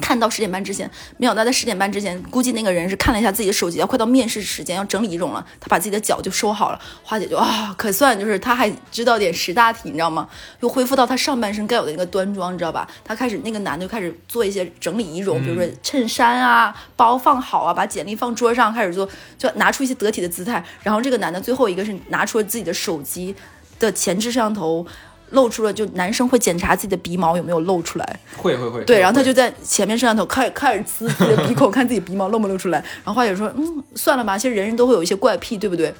[0.00, 6.80] 看到十点半之前，没想到在十点半之前，估计那个人是看了一下自己的手机，要快到面试时间，要整理仪容了，他把自己的脚就收好了。
[7.02, 10.28] 花姐就啊，可算就是他还知道点识大体，你知道吗？
[10.60, 12.88] 又恢复到他上半身该有的那个端庄，你知道吧？
[13.04, 20.64] 他开始那个男的就开始做一些整理仪容，比如说衬衫啊、包放好啊，把简历放桌上，开始做，就拿出一些得体的姿态。
[20.82, 23.34] 然后这个男的最后一个是拿出了自己的手机
[23.78, 24.86] 的前置摄像头。
[25.34, 28.82] 露出了，就男生会检查自己的鼻毛有没有露出来，会会会。
[28.84, 32.78] 对，然后他就在前面摄像头开开始呲自己的鼻孔，看自己鼻毛露没露出来。
[33.04, 35.94] 然后花姐说：“嗯，算了吧，其实人人都会有一些怪癖，对不对？”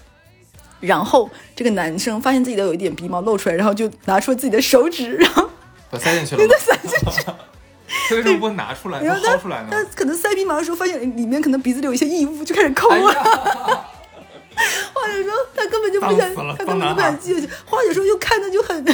[0.81, 5.49] 然后这个男生发现自己的有一点鼻毛露出来，然后就拿出自己的手指，然后
[5.91, 6.55] 把塞进去了吗。
[6.59, 7.23] 塞进去。
[8.09, 9.69] 他为什么不拿出来，不然后他出来呢？
[9.71, 13.13] 他可能塞鼻毛的时候发现里面可能鼻子里有一些异物，就开始抠哎了。
[13.13, 13.21] 呀，
[14.93, 17.49] 花姐说他根本就不想，他根本就不脏男孩想记下去。
[17.67, 18.85] 花姐说又看着就很，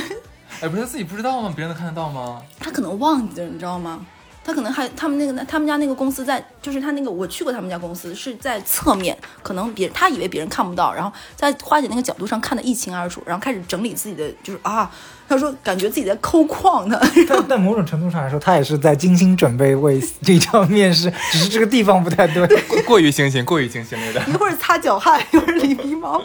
[0.60, 1.52] 哎，不是他自己不知道吗？
[1.56, 2.42] 别人能看得到吗？
[2.58, 4.04] 他可能忘记了，你知道吗？
[4.42, 14.90] 他可能还他们那个他们家那个公司在，就是他那个我去过他们家公司是在侧面，可能别他以为别人看不到，然后在花姐那个角度上看得一清二楚，然后开始整理自己的，就是啊，
[15.28, 22.46] 他说感觉自己在抠矿呢，但但某种程度上来说，他也是在精心准备为这场面试，只是这个地方不太对。
[22.66, 24.28] 过过于精心，过于精心了有点。
[24.28, 26.20] 一会儿擦脚汗，一会儿理鼻毛。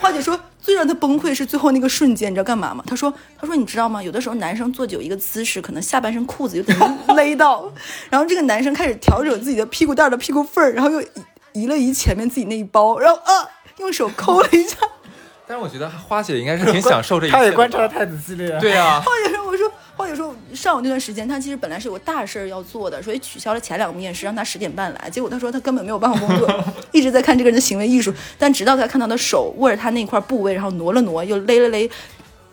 [0.00, 2.84] 花姐说，最让他崩溃是最后那个瞬间，你知道干嘛吗？
[2.86, 4.02] 他说，他说你知道吗？
[4.02, 6.78] 有的时候男生坐久一个姿势，可能下半身裤子有点
[7.16, 7.72] 勒到，
[8.10, 11.06] 然后这个男生开始调整自己的屁股蛋的屁股缝儿，然后又移
[11.54, 14.76] 移了移前面自己那一包，然后啊，用手抠了一下。
[15.48, 18.60] 但是我觉得花姐应该是挺享受这一切他也观察的太仔细了呀。
[18.60, 25.10] 对呀、花姐说：“我说，花姐说，上午那段时间，他其实本来是有个大事儿要做的，所以取消了前两个面试，让他十点半来。
[25.10, 28.14] 结果他说他根本没有办法工作， 一直在看这个人的行为艺术。
[28.38, 31.90] 但直到他看到他的手握着他那块部位，然后挪了挪，又勒了勒，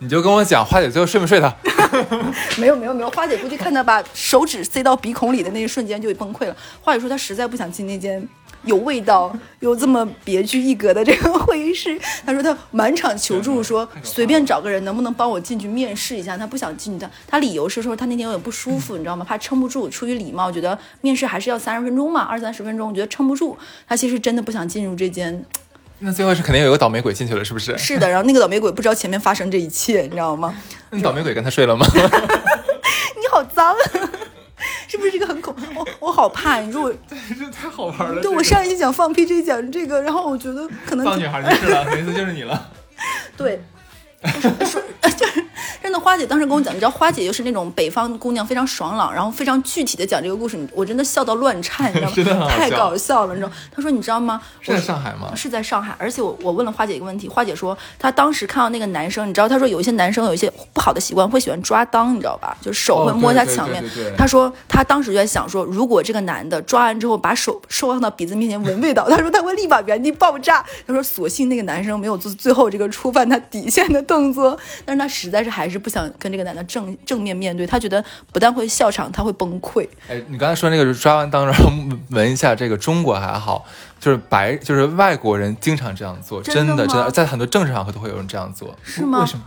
[0.00, 1.54] 你就跟我讲，花姐最后睡没睡他？
[2.58, 3.10] 没有没有没有。
[3.10, 6.56] 花姐估计看他把手指塞到鼻孔里的那一瞬间就崩溃了。
[6.82, 8.28] 花姐说她实在不想进那间。”
[8.66, 17.10] 有味道又这么别具一格的这个会议室， 他说他满场求助，说随便找个人能不能帮我进去面试一下，他不想进去的。
[17.26, 19.24] 她理由是说他那天有点不舒服，你知道吗？
[19.26, 23.56] 怕撑不住，出于礼貌，觉得面试还是要三十分钟嘛，二三十分钟，觉得撑不住。
[23.88, 25.44] 他其实真的不想进入这间。
[26.00, 27.78] 那最后是肯定有个倒霉鬼进去了，是不是？
[27.78, 30.54] 是的，然后那个倒霉鬼不知道前面发生这一切，你知道吗？
[30.90, 31.86] 那倒霉鬼跟他睡了吗？
[31.94, 33.74] 你好脏，
[34.88, 35.54] 是不是这个很恐？
[35.74, 36.60] 我我好怕。
[36.60, 42.70] 你说我 这太好玩了对我上一期讲放屁，这一讲这个，然后我觉得可能放女孩就是了，每次就是你了。
[43.36, 43.60] 对，
[44.40, 44.82] 说 说
[45.16, 45.45] 就是
[45.82, 52.48] 真的，花姐当时跟我讲，你知道，花姐就是那种北方姑娘，非常爽朗，然后非常具体的讲这个故事，你我真的笑到乱颤，你知道吗？
[52.50, 53.52] 太搞笑了，你知道？
[53.74, 54.40] 她说你知道吗？
[54.60, 55.34] 是在上海吗？
[55.34, 62.56] 是在上海，而且我我问了花姐一个问题，花姐说她当时看到那个男生，你知道，她说有一些男生有一些不好的习惯，会喜欢抓裆，你知道吧？
[62.60, 63.82] 就是手会摸一下墙面。
[64.16, 70.64] 她说她当时就在想说，如果这个男的抓完之后把手收放到鼻子面前闻味道，她说他会立马原地爆炸。
[70.86, 79.88] 她说所幸那个男生没有做最后这个触犯他底线的动作，但是他实在是还是不想跟这个男的正正面面对，他觉得不但会笑场，他会崩溃。
[80.08, 83.64] 哎，你刚才说那个抓完当中 闻一下，这个中国还好，
[83.98, 88.76] 就是白就是外国人经常这样做，真的真的真的，在很多政治场合都会有人这样做。
[88.82, 89.20] 是吗？
[89.20, 89.42] 为什么？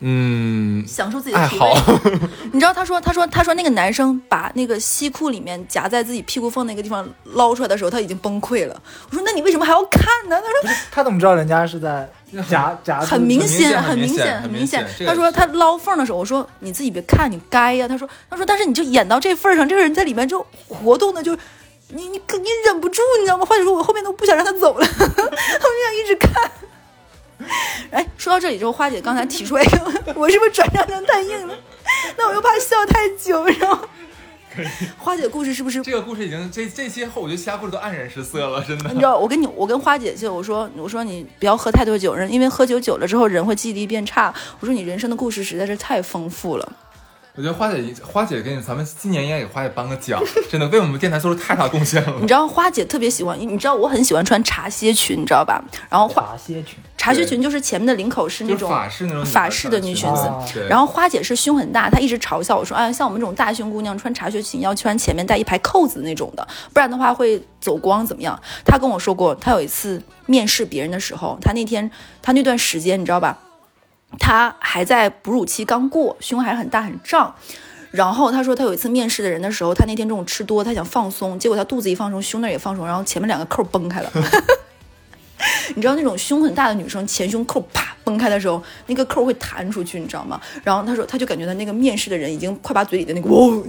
[0.00, 1.74] 嗯，享受自己的爱好。
[2.52, 8.80] 你知道他说他说他说那个男生把那个西裤里面夹在自己屁股缝那个地方捞出来的时候，他已经崩溃了。
[9.10, 10.36] 我说那你为什么还要看呢？
[10.40, 12.08] 他说他怎么知道人家是在
[12.48, 17.86] 夹夹很明显，很明明显很很明显他说他捞缝的时候，我说你自己别看，你该呀。
[17.88, 21.36] 他说他说但是你就演到这份儿上，这个人在里面就活动的就。
[21.90, 23.46] 你你你忍不住，你知道吗？
[23.46, 26.50] 或者说我后面都不想让他走了，我就想一直看。
[27.90, 29.64] 哎，说到这里之后，花姐刚才提出来，
[30.14, 31.54] 我是不是转账量太硬了？
[32.18, 33.88] 那我又怕笑太久，然后
[34.98, 38.96] 花姐故事是不是这个故事已经这这些后，我觉得其他故事都黯然失色了，真的你。
[38.96, 44.32] 知道，我跟你，我跟花姐就我说，我说你不要喝太多酒，人因为喝酒久了之后人会记忆力变差。
[44.60, 46.72] 我说你人生的故事实在是太丰富了。
[47.34, 52.26] 我觉得花姐，花姐给你，咱们今年应该给花姐颁个奖，真的为我们电台做出太大贡献了你。
[52.26, 55.62] 知道花姐特别喜欢，你知道我很喜欢穿茶歇裙，你知道吧？
[55.88, 56.76] 然后花茶歇裙，
[57.08, 71.90] 茶歇裙就是前面的领口是那种法式那种法式的女裙子啊，然后花姐是胸很大，她一直嘲笑我说：“哎，像我们这种大胸姑娘穿茶靴裙要穿前面带一排扣子那种的，不然的话会走光怎么样？”她跟我说过，她有一次面试别人的时候，她那天
[72.20, 73.38] 她那段时间你知道吧，
[74.18, 77.34] 她还在哺乳期刚过，胸还很大很胀。
[77.90, 84.12] 然后她说，她有一次面试的人的时候，她那天中午吃多，她想放松，结果她肚子一放松，胸那儿也放松，然后前面两个扣崩开了。
[85.76, 90.40] 你知道那种胸很大的女生前胸扣啪崩开的时候，那个扣会弹出去，你知道吗？
[90.64, 93.62] 然后她说，她就感觉到那个面试的人已经快把嘴里的那个哦，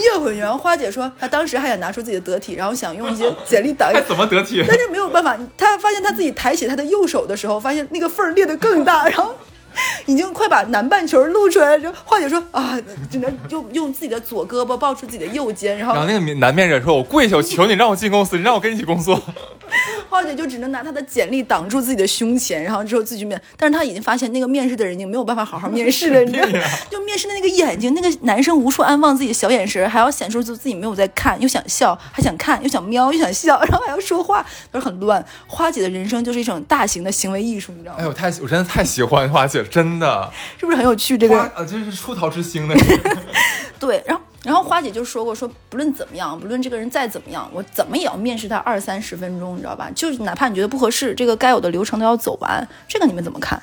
[0.00, 4.62] 越混然后花姐说，她当时还想拿出自己的得体，然后想用一些简历挡一还 怎么得体？
[4.66, 9.34] 但是没有办法，她发现她自己抬起她的右手的时候，发现那个缝儿裂得更大， 然后
[10.06, 11.78] 已经快把南半球露出来了。
[11.78, 12.78] 之后，花姐说啊，
[13.10, 19.20] 只能用用自己的左胳膊抱住自己的右肩，然后然后那个男面试说：“我跪下，我求你让我进公司，你让我跟你一起工作。
[20.08, 23.40] 花姐就只能拿她的简历挡住自己的胸前，然后之后自己去面。
[23.58, 26.64] 但是她已经发现那个面试的人已经没有办法好好面试了，你知道吗？
[26.90, 35.22] 就面试的那个眼睛，那个男生无处安放自己的小眼神，还要显出自己没有在看，又想笑，还想看，又想瞄，又想笑，然后还要说话，都是很乱。
[35.46, 37.98] 花姐的人生就是一种大型的行为艺术，你知道”吗？
[38.00, 41.16] 哎呦，太我真的太喜欢花姐，真的，是不是很有趣？
[41.16, 42.74] 这个花呃，真是出逃之星的。
[43.78, 49.90] 对，然后然后花姐就说过，说不论怎么样，不论这个人再怎么样，我怎么也要面试他二三十分钟，你知道吧？
[49.94, 52.66] 就是哪怕你觉得不合适，这个该有的流程都要走完。
[52.88, 53.62] 这个你们怎么看？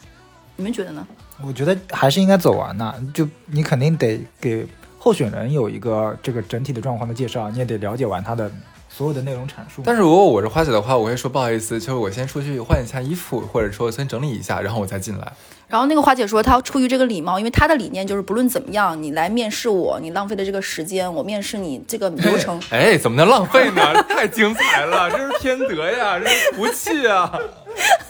[0.56, 1.06] 你们觉得呢？
[1.44, 2.96] 我觉得还是应该走完的。
[3.14, 4.66] 就你肯定得给
[4.98, 8.50] 候选人有一个这个整体的状况的介绍，你也得了解完他的
[8.88, 9.82] 所有的内容阐述。
[9.84, 15.34] 但是如果我是花姐的话，我会说不好意思，就是我先出去换一下衣服，或者说先整理一下，然后我再进来。
[15.76, 23.94] 然后那个花姐说，她出于这个礼貌，因为她的理念就是不论怎么样，你来面试我，你浪费的这个时间，我面试你这个流程，哎，怎么能浪费呢？
[24.08, 27.30] 太精彩了，这是天德呀，这是福气啊！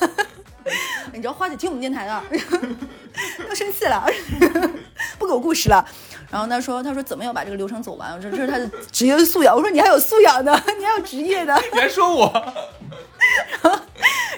[1.11, 2.21] 你知道花姐听我们电台的，
[3.49, 4.05] 要生气了，
[5.17, 5.83] 不给我故事了。
[6.29, 8.13] 然后她说，她说怎么要把这个流程走完？
[8.15, 9.55] 我说这是她的职业素养。
[9.55, 11.57] 我说你还有素养呢，你还有职业呢。
[11.73, 12.53] 你还说我？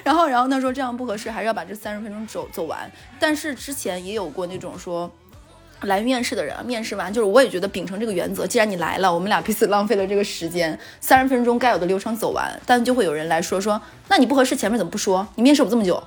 [0.08, 2.90] 然后，然后他说这样不合适，还是要把这三十分钟走走完。
[3.20, 5.10] 但是之前也有过那种说。
[5.82, 15.24] 来面试的人，面试完就是我也觉得秉承这个原则，既然你来了，我们俩彼此浪费了这个时间，三十分钟该有的流程走完，但就会有人来说说，那你不合适，前面怎么不说？
[15.36, 16.02] 你面试我这么久，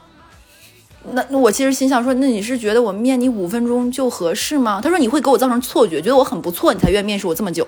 [1.11, 4.81] 那那我其实心想说，那你是觉得我面你五分钟就合适吗？
[4.83, 7.65] 他说你会给我造成错觉，觉得我很不错，你才愿意面试我这么久。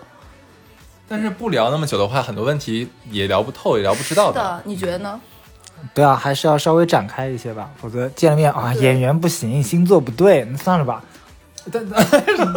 [1.07, 5.21] 但是不聊那么久的话，很多问题也聊不透，也聊不知道是的，你觉得呢？
[5.93, 11.03] 对啊，还是要稍微展开一些吧，否则见了面啊，演员不行，星座不对，那算了吧。
[11.71, 11.91] 但 你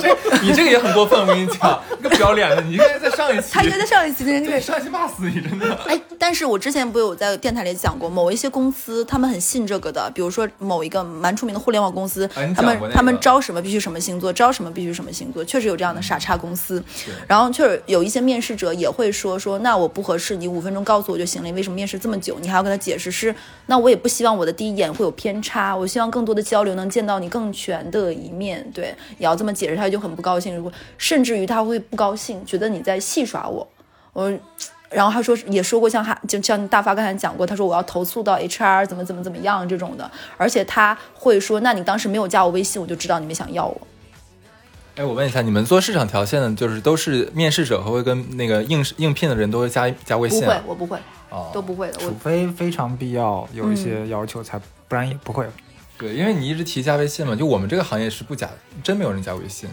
[0.03, 5.75] 这你这个也很过分，我跟你讲， 你个不要脸的，你应该在上一期，他应该在上一期的那个对上一期骂死你，真的。
[5.87, 16.83] 哎，但是我之前不有在电台里讲过，某一些公司他们很信这个的，比如说某一个蛮出名的互联网公司，他们、他们招什么必须什么星座，招什么必须什么星座，确实有这样的傻叉公司。
[17.27, 22.39] 然后确实有一些面试者也会说说，那我不合适，你五分钟告诉我就行了，你为什么面试这么久？
[22.41, 23.35] 你还要跟他解释是，
[23.67, 33.67] 那我也不希望我的第一眼会有偏差，我希望更多的交流能见到你更全的一面，对，也要这么解释，他就很不高兴，如果甚至于他会不高兴，觉得你在戏耍我，
[34.13, 34.33] 我。
[34.89, 43.77] 然后他说也说过像哈，就像大发刚才讲过，他说我要投诉到 HR 怎么怎么怎么样这种的，而且他会说，那你当时没有加我微信，我就知道你们想要我。
[44.95, 50.99] 哎，我问一下，你们做市场条线的，就是都是面试者和会跟那个应应聘的人都会加加微信不会我不会，
[51.31, 51.95] 哦都不会的。
[51.99, 54.57] 除非非常必要有一些要求才，
[54.87, 55.45] 不然也不会。
[55.99, 58.51] 对，因为你一直提加微信嘛，就我们这个行业是不加，
[58.83, 59.69] 真没有人加微信。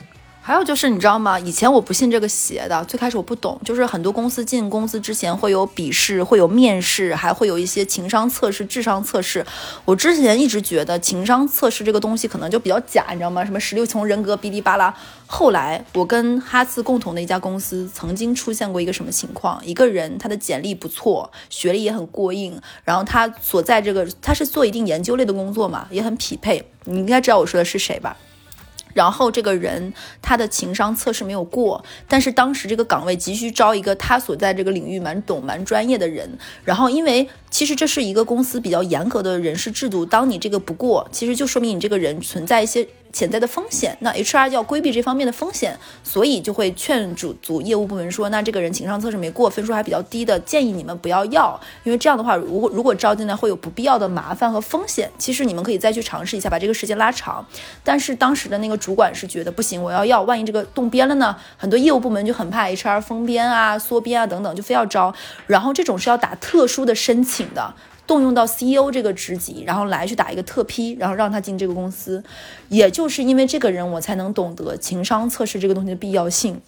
[0.45, 1.39] 还有就是，你知道吗？
[1.39, 9.45] 以前我不信这个邪的，最开始我不懂，就是很多公司进公司之前会有笔试，会有面试，还会有一些情商测试、智商测试。
[9.85, 13.45] 我之前一直觉得情商测试这个东西可能就比较假，你知道吗？
[13.45, 14.93] 什么十六重人格、哔哩吧啦。
[15.25, 19.65] 后来我跟哈斯共同的一家公司曾经出现过一个什么情况？
[19.65, 26.69] 一个人他的简历不错，学历也很过硬，然后他所在这个他是做一定研究类的工作嘛，也很匹配。
[26.83, 28.17] 你应该知道我说的是谁吧？
[28.93, 36.37] 然后这个人他的情商测试没有过，但是当时这个岗位急需招一个他所在这个领域蛮懂蛮专业的人。
[36.63, 42.87] 然后因为其实这是一个公司比较严格的人事制度，当你这个不过，其实就说明你这个人存在一些。
[43.13, 55.11] 潜在的风险，那 HR 要规避这方面的风险，所以就会劝主组业务部门说，那这个人情商测试没过，分数还比较低的，建议你们不要要，因为这样的话，如果如果招进来会有不必要的麻烦和风险。
[55.19, 57.45] 其实你们可以再去尝试一下，把这个时间拉长。
[57.83, 61.35] 但是当时的那个主管是觉得不行，我要要，万一这个动编了呢？
[61.55, 65.13] 很多业务部门就很怕 HR 封编啊、缩编啊等等，就非要招。
[65.45, 67.73] 然后这种是要打特殊的申请的。
[68.05, 72.21] 动用到 CEO 这个职级，然后来去打一个特批，然后让他进这个公司，
[72.67, 76.61] 也就是因为这个人，我才能懂得情商测试这个东西的必要性。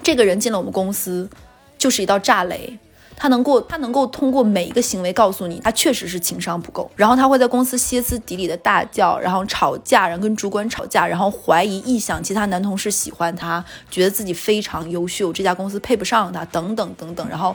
[0.00, 1.28] 这个人进了我们公司，
[1.76, 2.78] 就是一道炸雷。
[3.16, 6.90] 他能够，他能够通过每一个行为告诉你，他确实是情商不够。
[6.96, 17.54] 然后他会在公司歇斯底里的大叫，然后吵架，然后跟主管吵架，然后怀疑、臆想其他男同事喜欢他，觉得自己非常优秀，这家公司配不上他，等等等等，然后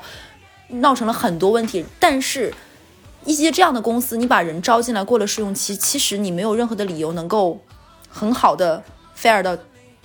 [0.69, 1.85] 闹成了很多问题。
[1.99, 2.53] 但是。
[3.27, 7.59] 一些这样的公司，你把人招进来过了试用期，其实你没有任何的理由能够
[8.07, 8.83] 很好的
[9.19, 9.57] fair 到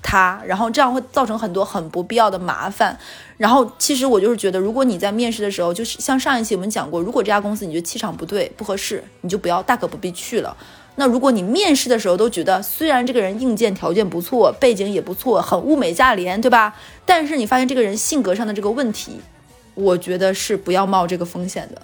[0.03, 2.99] 他，然后这样会造成很多很不必要的麻烦。
[3.37, 10.57] 然后其实我就是觉得，如果你在面试的时候，就是像上一期我们讲过，如果这家公司你觉得气场不对、不合适，你就不要大可不必去了。
[10.97, 16.75] 那如果你面试的时候都觉得，虽然这个人硬件条件不错，背景也不错，很物美价廉，对吧？
[17.05, 19.21] 但是你发现这个人性格上的这个问题，
[19.75, 21.83] 我觉得是不要冒这个风险的。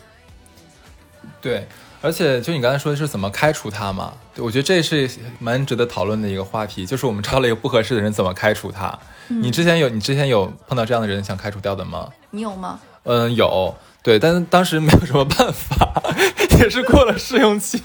[1.41, 1.67] 对，
[2.01, 4.13] 而且就你刚才说的是怎么开除他嘛？
[4.35, 5.09] 对，我觉得这是
[5.39, 8.99] 蛮值得讨论的一个话题，就是我们招了一个不合适的人，怎么开除他？
[9.29, 12.09] 你之前有你之前有碰到这样的人想开除掉的吗？
[12.31, 12.81] 你有吗？
[13.07, 13.75] 嗯，有。
[14.03, 16.01] 对，但是当时没有什么办法，
[16.61, 17.77] 也是过了试用期。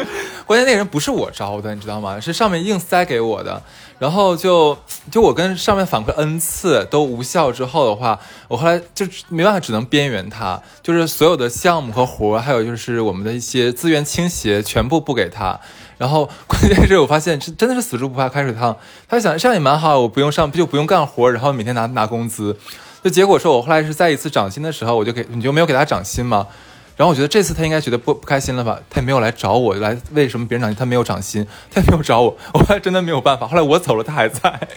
[0.44, 2.20] 关键那个人不是我招的，你知道吗？
[2.20, 3.62] 是上面硬塞给我的。
[3.98, 4.76] 然后就
[5.10, 8.18] 就我跟上面反馈 n 次都无效之后的话，
[8.48, 15.58] 我后来就没办法，只能边缘他，就是所有的项目和活，还有就是我们的一些资源倾斜，全部不给他。
[15.96, 18.76] 然后 关键是我发现，真的是死猪不怕开水烫。
[19.08, 22.58] 他想这样也蛮好，我不用上，就不用干活，然后每天拿拿工资。
[23.02, 26.46] 就结果说，我后来是在一次涨薪的时候，我就给你就没有给他涨薪吗？
[26.96, 28.78] 然后我觉得这次他应该觉得不不开心了吧？
[28.90, 33.46] 他也没有来找我，来为什么别人涨薪他没有涨薪，他也没有找我，我还真的没有办法。
[33.46, 34.68] 后来我走了，他还在。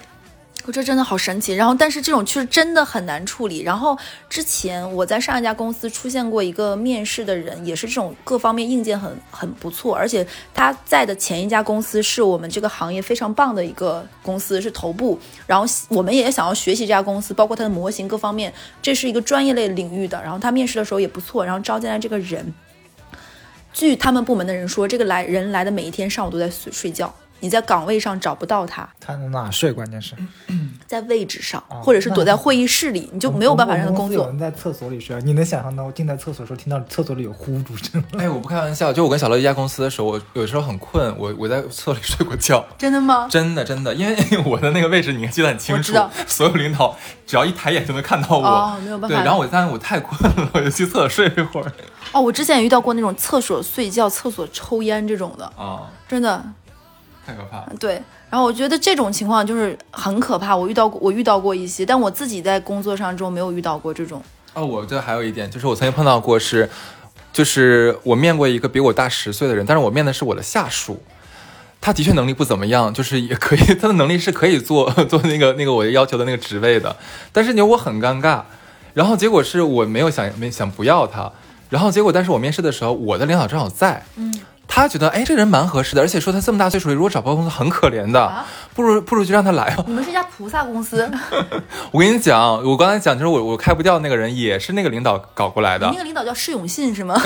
[0.66, 3.64] 我这真的好神奇，然后但是这种确实真的很难处理。
[3.64, 3.98] 然后
[4.30, 15.20] 之前我在上一家公司出现过一个面试的人，也是这种各方面硬件很很不错，而且他在的前一家公司是我们这个行业非常棒的一个公司，是头部。
[15.46, 20.22] 然后我们也想要学习这家公司，包括它的模型各方面，这是一个专业类领域的。
[20.24, 22.54] 然后他面试的时候也不错，然后招进来这个人，
[23.74, 27.14] 据他们部门的人说，这个来人来的每一天上午都在睡睡觉。
[27.44, 29.74] 你在岗位上找不到他，他在哪睡？
[29.74, 30.16] 关键是，
[30.88, 34.24] 在位置上，或者是躲在会议室里，你就没有办法让他工作。
[34.24, 38.02] 有人在厕所里睡，你能想象到我进在厕所的时候听到厕所里有呼噜声？
[38.18, 42.66] 哎，我不开玩笑，就我跟小乐一家公司的时候，我有时候很困，我我在厕所里睡过觉。
[42.80, 43.28] 真的吗？
[43.30, 44.16] 真的真的，因为
[44.46, 46.96] 我的那个位置你记得很清楚， 所有领导
[47.28, 49.18] 只要一抬眼就能看到我，没有办法。
[49.18, 51.70] 对，然后我当时我太困了，我就去厕所睡一会儿。
[52.14, 56.42] 哦，我之前也遇到过那种厕所睡觉、厕所抽烟这种的啊，真的。
[57.26, 57.74] 太可怕了。
[57.80, 60.56] 对，然后我觉得这种情况就是很可怕。
[60.56, 64.22] 我遇到过，我遇到过一些，但我自己在工作上中没有遇到过这种。
[64.54, 66.70] 哦，我觉得还有一点，就是我曾经碰到过是，
[67.32, 71.02] 就是我面过一个比我大十岁的人，但是我面的是我的下属，
[71.82, 76.96] 他的确能力不怎么样，就是也可以， 他的能力是可以做做那个那个我要求的那个职位的，
[77.32, 78.42] 但是你我很尴尬，
[78.94, 81.32] 然后结果是我没有想没想不要他，
[81.70, 84.34] 然后结果但是我面试的时候，我的领导正好在，嗯。
[84.76, 88.44] 他觉得哎，这个人蛮合适的，而且说他这么大岁数，如果找不到工作很可怜的，
[88.74, 89.84] 不如不如就让他来吧。
[89.88, 91.08] 你们是一家菩萨公司。
[91.92, 95.88] 我跟你讲，我刚才讲就是我我开不掉那个人，也是那个领导搞过来的。
[95.92, 97.14] 那个领导叫释永信是吗？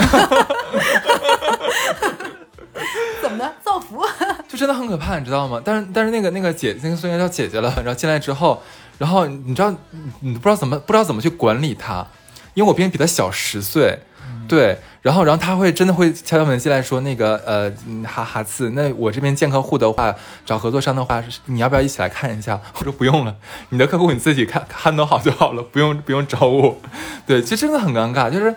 [3.22, 4.04] 怎么的造福？
[4.46, 5.58] 就真的很可怕，你知道吗？
[5.64, 8.62] 但是但是那个那个姐那个虽然叫姐姐了，然后进来之后，
[8.98, 9.74] 然后你知道
[10.20, 12.06] 你不知道怎么不知道怎么去管理他，
[12.52, 14.00] 因为我毕竟比他小十岁。
[14.48, 17.70] 对，然后然后他会真的会敲敲门进来说那个呃
[18.04, 20.14] 哈哈次，那我这边见客户的话，
[20.46, 22.60] 找合作商的话，你要不要一起来看一下？
[22.78, 23.36] 我说不用了，
[23.68, 26.76] 你的客户你自己看 handle 好就好了，不用不用找我。
[27.26, 28.54] 对，其实真的很尴尬，就是。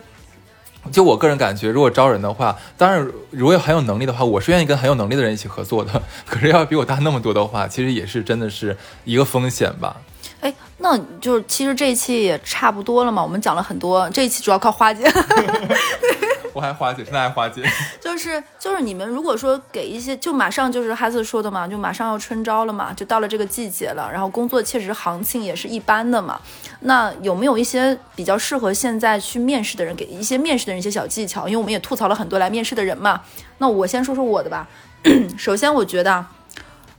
[0.92, 6.02] 就我个人感觉，如果招人的话，当然如果很有能力的话，我是愿意跟很有能力的人一起合作的。
[6.26, 8.76] 可是要比我大那么多的话，其实也是真的是
[9.06, 9.98] 一个风险吧。
[10.42, 15.10] 哎，那就是其实这一期也差不多了嘛，我们讲了很多，这一期主要靠花姐。
[16.54, 17.64] 我还花姐，现在还花姐。
[18.02, 26.42] 就是就是你们如果说给一些，就马上就是哈子说的嘛，就马上要春招了嘛，就到了这个季节了，然后工作确实行情也是一般的嘛。
[26.82, 31.48] 那有没有一些比较适合现在去面试的人，给一些面试的人一些小技巧？
[31.48, 33.22] 因为我们也吐槽了很多来面试的人嘛。
[33.60, 34.68] 那我先说说我的吧。
[35.38, 36.26] 首先，我觉得。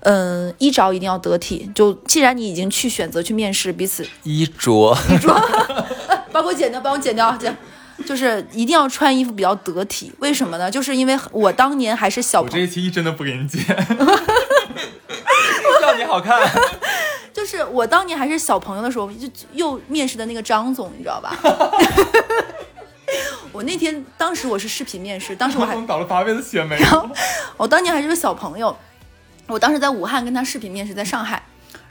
[0.05, 1.70] 嗯，衣着一定要得体。
[1.74, 5.32] 就既然你已经去选择去面试，彼此衣着，衣着，
[6.32, 7.57] 帮我剪掉，帮我剪掉，剪，
[8.05, 10.12] 就是一定要穿衣服比较得体。
[10.18, 10.68] 为什么呢？
[10.68, 13.64] 就是因为我当年还是小，我这一期真的不给你剪，
[15.82, 16.40] 要你好看。
[17.32, 21.38] 就是我当年还是小朋友的时候，就又面试的那个张总，你知道吧？
[23.53, 26.76] 我那天当时我是视频面试，当时我还倒了八辈子血霉。
[26.78, 27.09] 然后
[27.57, 28.76] 我当年还是个小朋友。
[29.49, 31.43] 我当时在武汉跟他视频面试，在上海，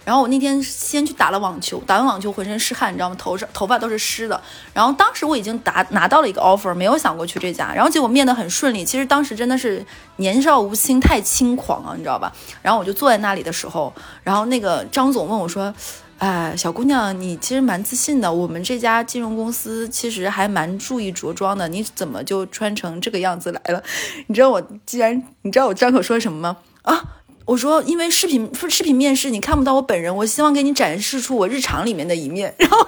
[0.03, 3.15] 然后我那天先去打了网球，打完网球浑身是汗，你知道吗？
[3.19, 4.41] 头上头发都是湿的。
[4.73, 8.83] 然后当时我已经达拿到了一个 offer，没有想过去这家，然后结果面的很顺利。
[8.83, 9.85] 其实当时真的是
[10.15, 12.33] 年少无心，太轻狂了，你知道吧？
[12.63, 13.93] 然后我就坐在那里的时候，
[14.23, 15.71] 然后那个张总问我说
[16.17, 23.83] ：“哎，小姑娘，你其实蛮自信的，我们这家金融公司其实还蛮注意着装的，你怎么就穿成这个样子来了？”
[24.27, 26.57] 你知道我既然你知道我张口说什么吗？
[26.81, 27.20] 啊！
[27.51, 32.55] 我说，因为视频视频面试你看不到我本人，我希望给你展示出我日常里面的一面。
[32.57, 32.87] 然后，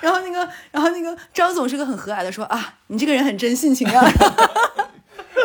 [0.00, 4.04] 然后那个，然后那个张总是个很和蔼的说啊，你这个人很真性情啊。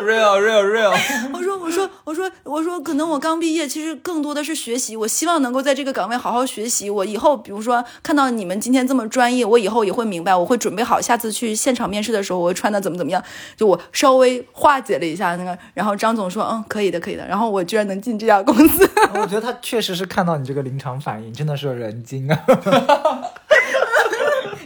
[0.01, 0.91] real real real，
[1.33, 4.95] 我说我说我说我说，可能我刚毕业，其实更多的是学习。
[4.95, 6.89] 我希望能够在这个岗位好好学习。
[6.89, 13.23] 我以后比如说看到你们今天这么专业，我以后也会明白，我会准备好下次去现场面试的时候，我会穿的怎么怎么样。
[13.55, 18.89] 就我稍微化解了一下那个，然后张总说嗯可以的可以的，然后我居然能进这家公司。
[19.15, 22.39] 我觉得他确实是看到你这个临场反应，真的是人精啊！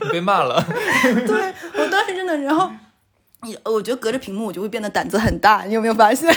[0.12, 0.64] 被骂了。
[1.04, 2.70] 对我当时真的，然后。
[3.44, 6.34] 你我觉得隔着屏幕我就会变得胆子很大，你有没有发现？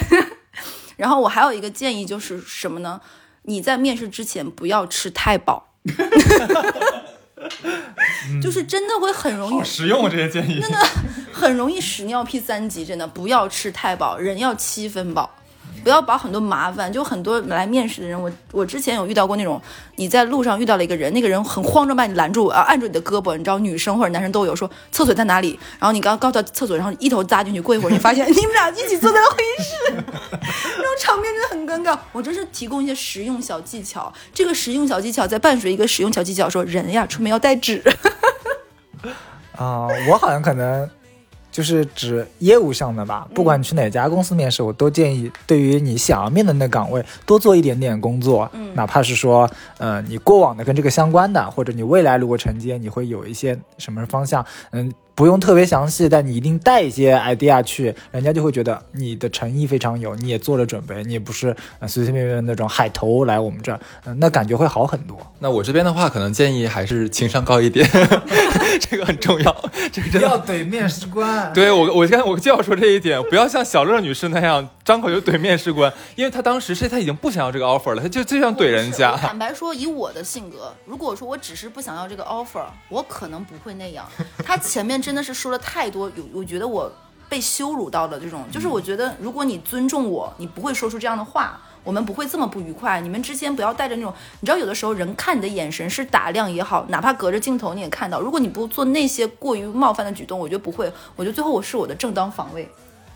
[0.96, 3.00] 然后我还有一个建议就是什么呢？
[3.42, 5.68] 你在面试之前不要吃太饱，
[8.42, 10.78] 就是真的会很容易实用这些建议，真的
[11.32, 15.32] 很容易屎尿屁三级，真的不要吃太饱，人要七分饱。
[15.86, 19.62] 不要把很多麻烦，就很多来面试的人，我我之前有遇到过那种，
[19.94, 31.96] 你在路上遇到了一个人，那个人很慌张把你拦住啊，按住你的胳膊，你知道女生或者男生都有说厕所在哪里，然后你刚刚到厕所，然后一头扎进去，过一会儿你发现 你们俩一起坐在会议室，那种场面真的很尴尬。
[32.10, 37.80] 我这是提供一些实用小技巧，这个实用小技巧在伴随一个实用小技巧，说人呀出门要带纸。
[39.54, 40.90] 啊，我好像可能。
[41.56, 54.92] 就是指业务上的吧，不管你去哪家公司面试，我都建议对于你想要面的那岗位多做一点点工作，嗯，哪怕是说，呃，你过往的跟这个相关的，或者你未来如果承接，你会有一些什么方向，嗯。
[55.16, 61.56] 不用特别详细，但你一定带一些 idea 去，人家就会觉得你的诚意非常有，你也做了准备，你也不是
[61.88, 65.18] 随随便便那种海投来我们这儿，嗯，那感觉会好很多。
[65.38, 67.88] 那我这边的话，可能建议还是情商高一点，
[68.78, 69.70] 这个很重要。
[69.90, 71.50] 这个真的要怼面试官。
[71.54, 79.16] 对我，我刚我就要说这一点，不要像小乐女士那样张口就怼面试官，因为她当时是她已经不想要这个 offer 了，她就就想怼人家。
[79.16, 84.06] 坦白说，以我的性格，如果说我只是不想要这个 offer，我可能不会那样。
[84.44, 85.00] 她前面。
[85.06, 86.90] 真的是说了太多，有我觉得我
[87.28, 93.00] 被羞辱到的这种，就是我觉得如果你尊重我，你不会说出这样的话，我们不会这么不愉快。
[93.00, 98.20] 你们之间不要带着那种，你知道有的时候人看你的眼神是打量也好，哪怕隔着镜头你也看到。
[98.20, 100.92] 如果你不做那些过于冒犯的举动，我觉得不会。
[101.14, 102.68] 我觉得最后我是我的正当防卫。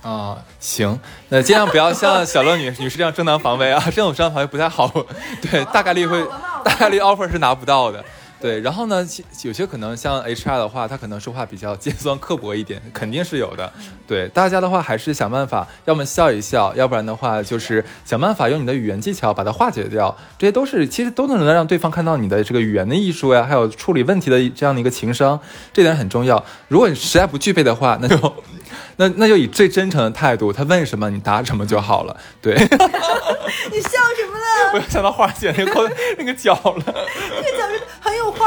[0.03, 0.97] 啊，行，
[1.28, 4.88] 那尽量不要像小乐女女士这样正当防卫啊，这种正当防卫不太好。
[5.43, 6.24] 对，大概率会
[6.64, 8.05] 大概率 offer 是拿不到的。
[8.41, 9.07] 对，然后呢，
[9.43, 13.70] 有些可能像 HR 的话，他可能说话比较尖酸刻薄一点，肯定是有的。
[14.07, 20.16] 对，大家的话还是想办法，要么笑一笑，要不然的话就是想办法用你的语言技巧把它化解掉。
[20.38, 25.38] 这些都是其实都能让对方看到你的这个语言的艺术呀，还有处理问题的这样的一个情商，
[25.72, 26.43] 这点很重要。
[26.68, 28.16] 如果你实在不具备的话，那就
[28.97, 32.16] 那那就以最真诚的态度，他问什么你答什么就好了。
[32.41, 32.55] 对，
[33.70, 34.72] 你笑什么了？
[34.72, 36.95] 我又想到花姐那个那个脚了，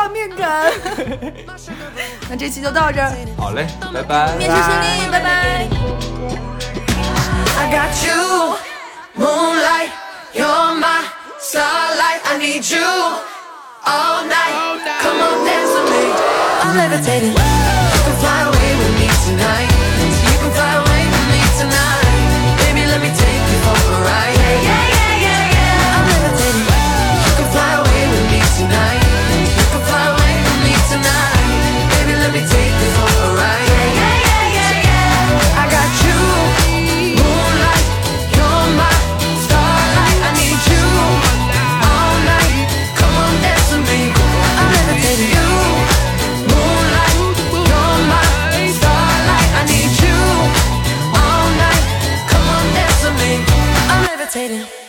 [0.04, 0.70] 画面感。
[2.30, 5.70] 那这期就到这儿，好嘞，拜拜，面试顺利，拜拜。
[7.56, 8.58] I got you,
[9.16, 9.92] moonlight,
[10.34, 11.04] you're my
[11.40, 12.20] starlight.
[12.26, 12.84] I need you
[13.86, 14.82] all night.
[15.02, 16.12] Come on, dance with me.
[16.64, 17.63] I'm levitating.
[54.36, 54.83] rotating.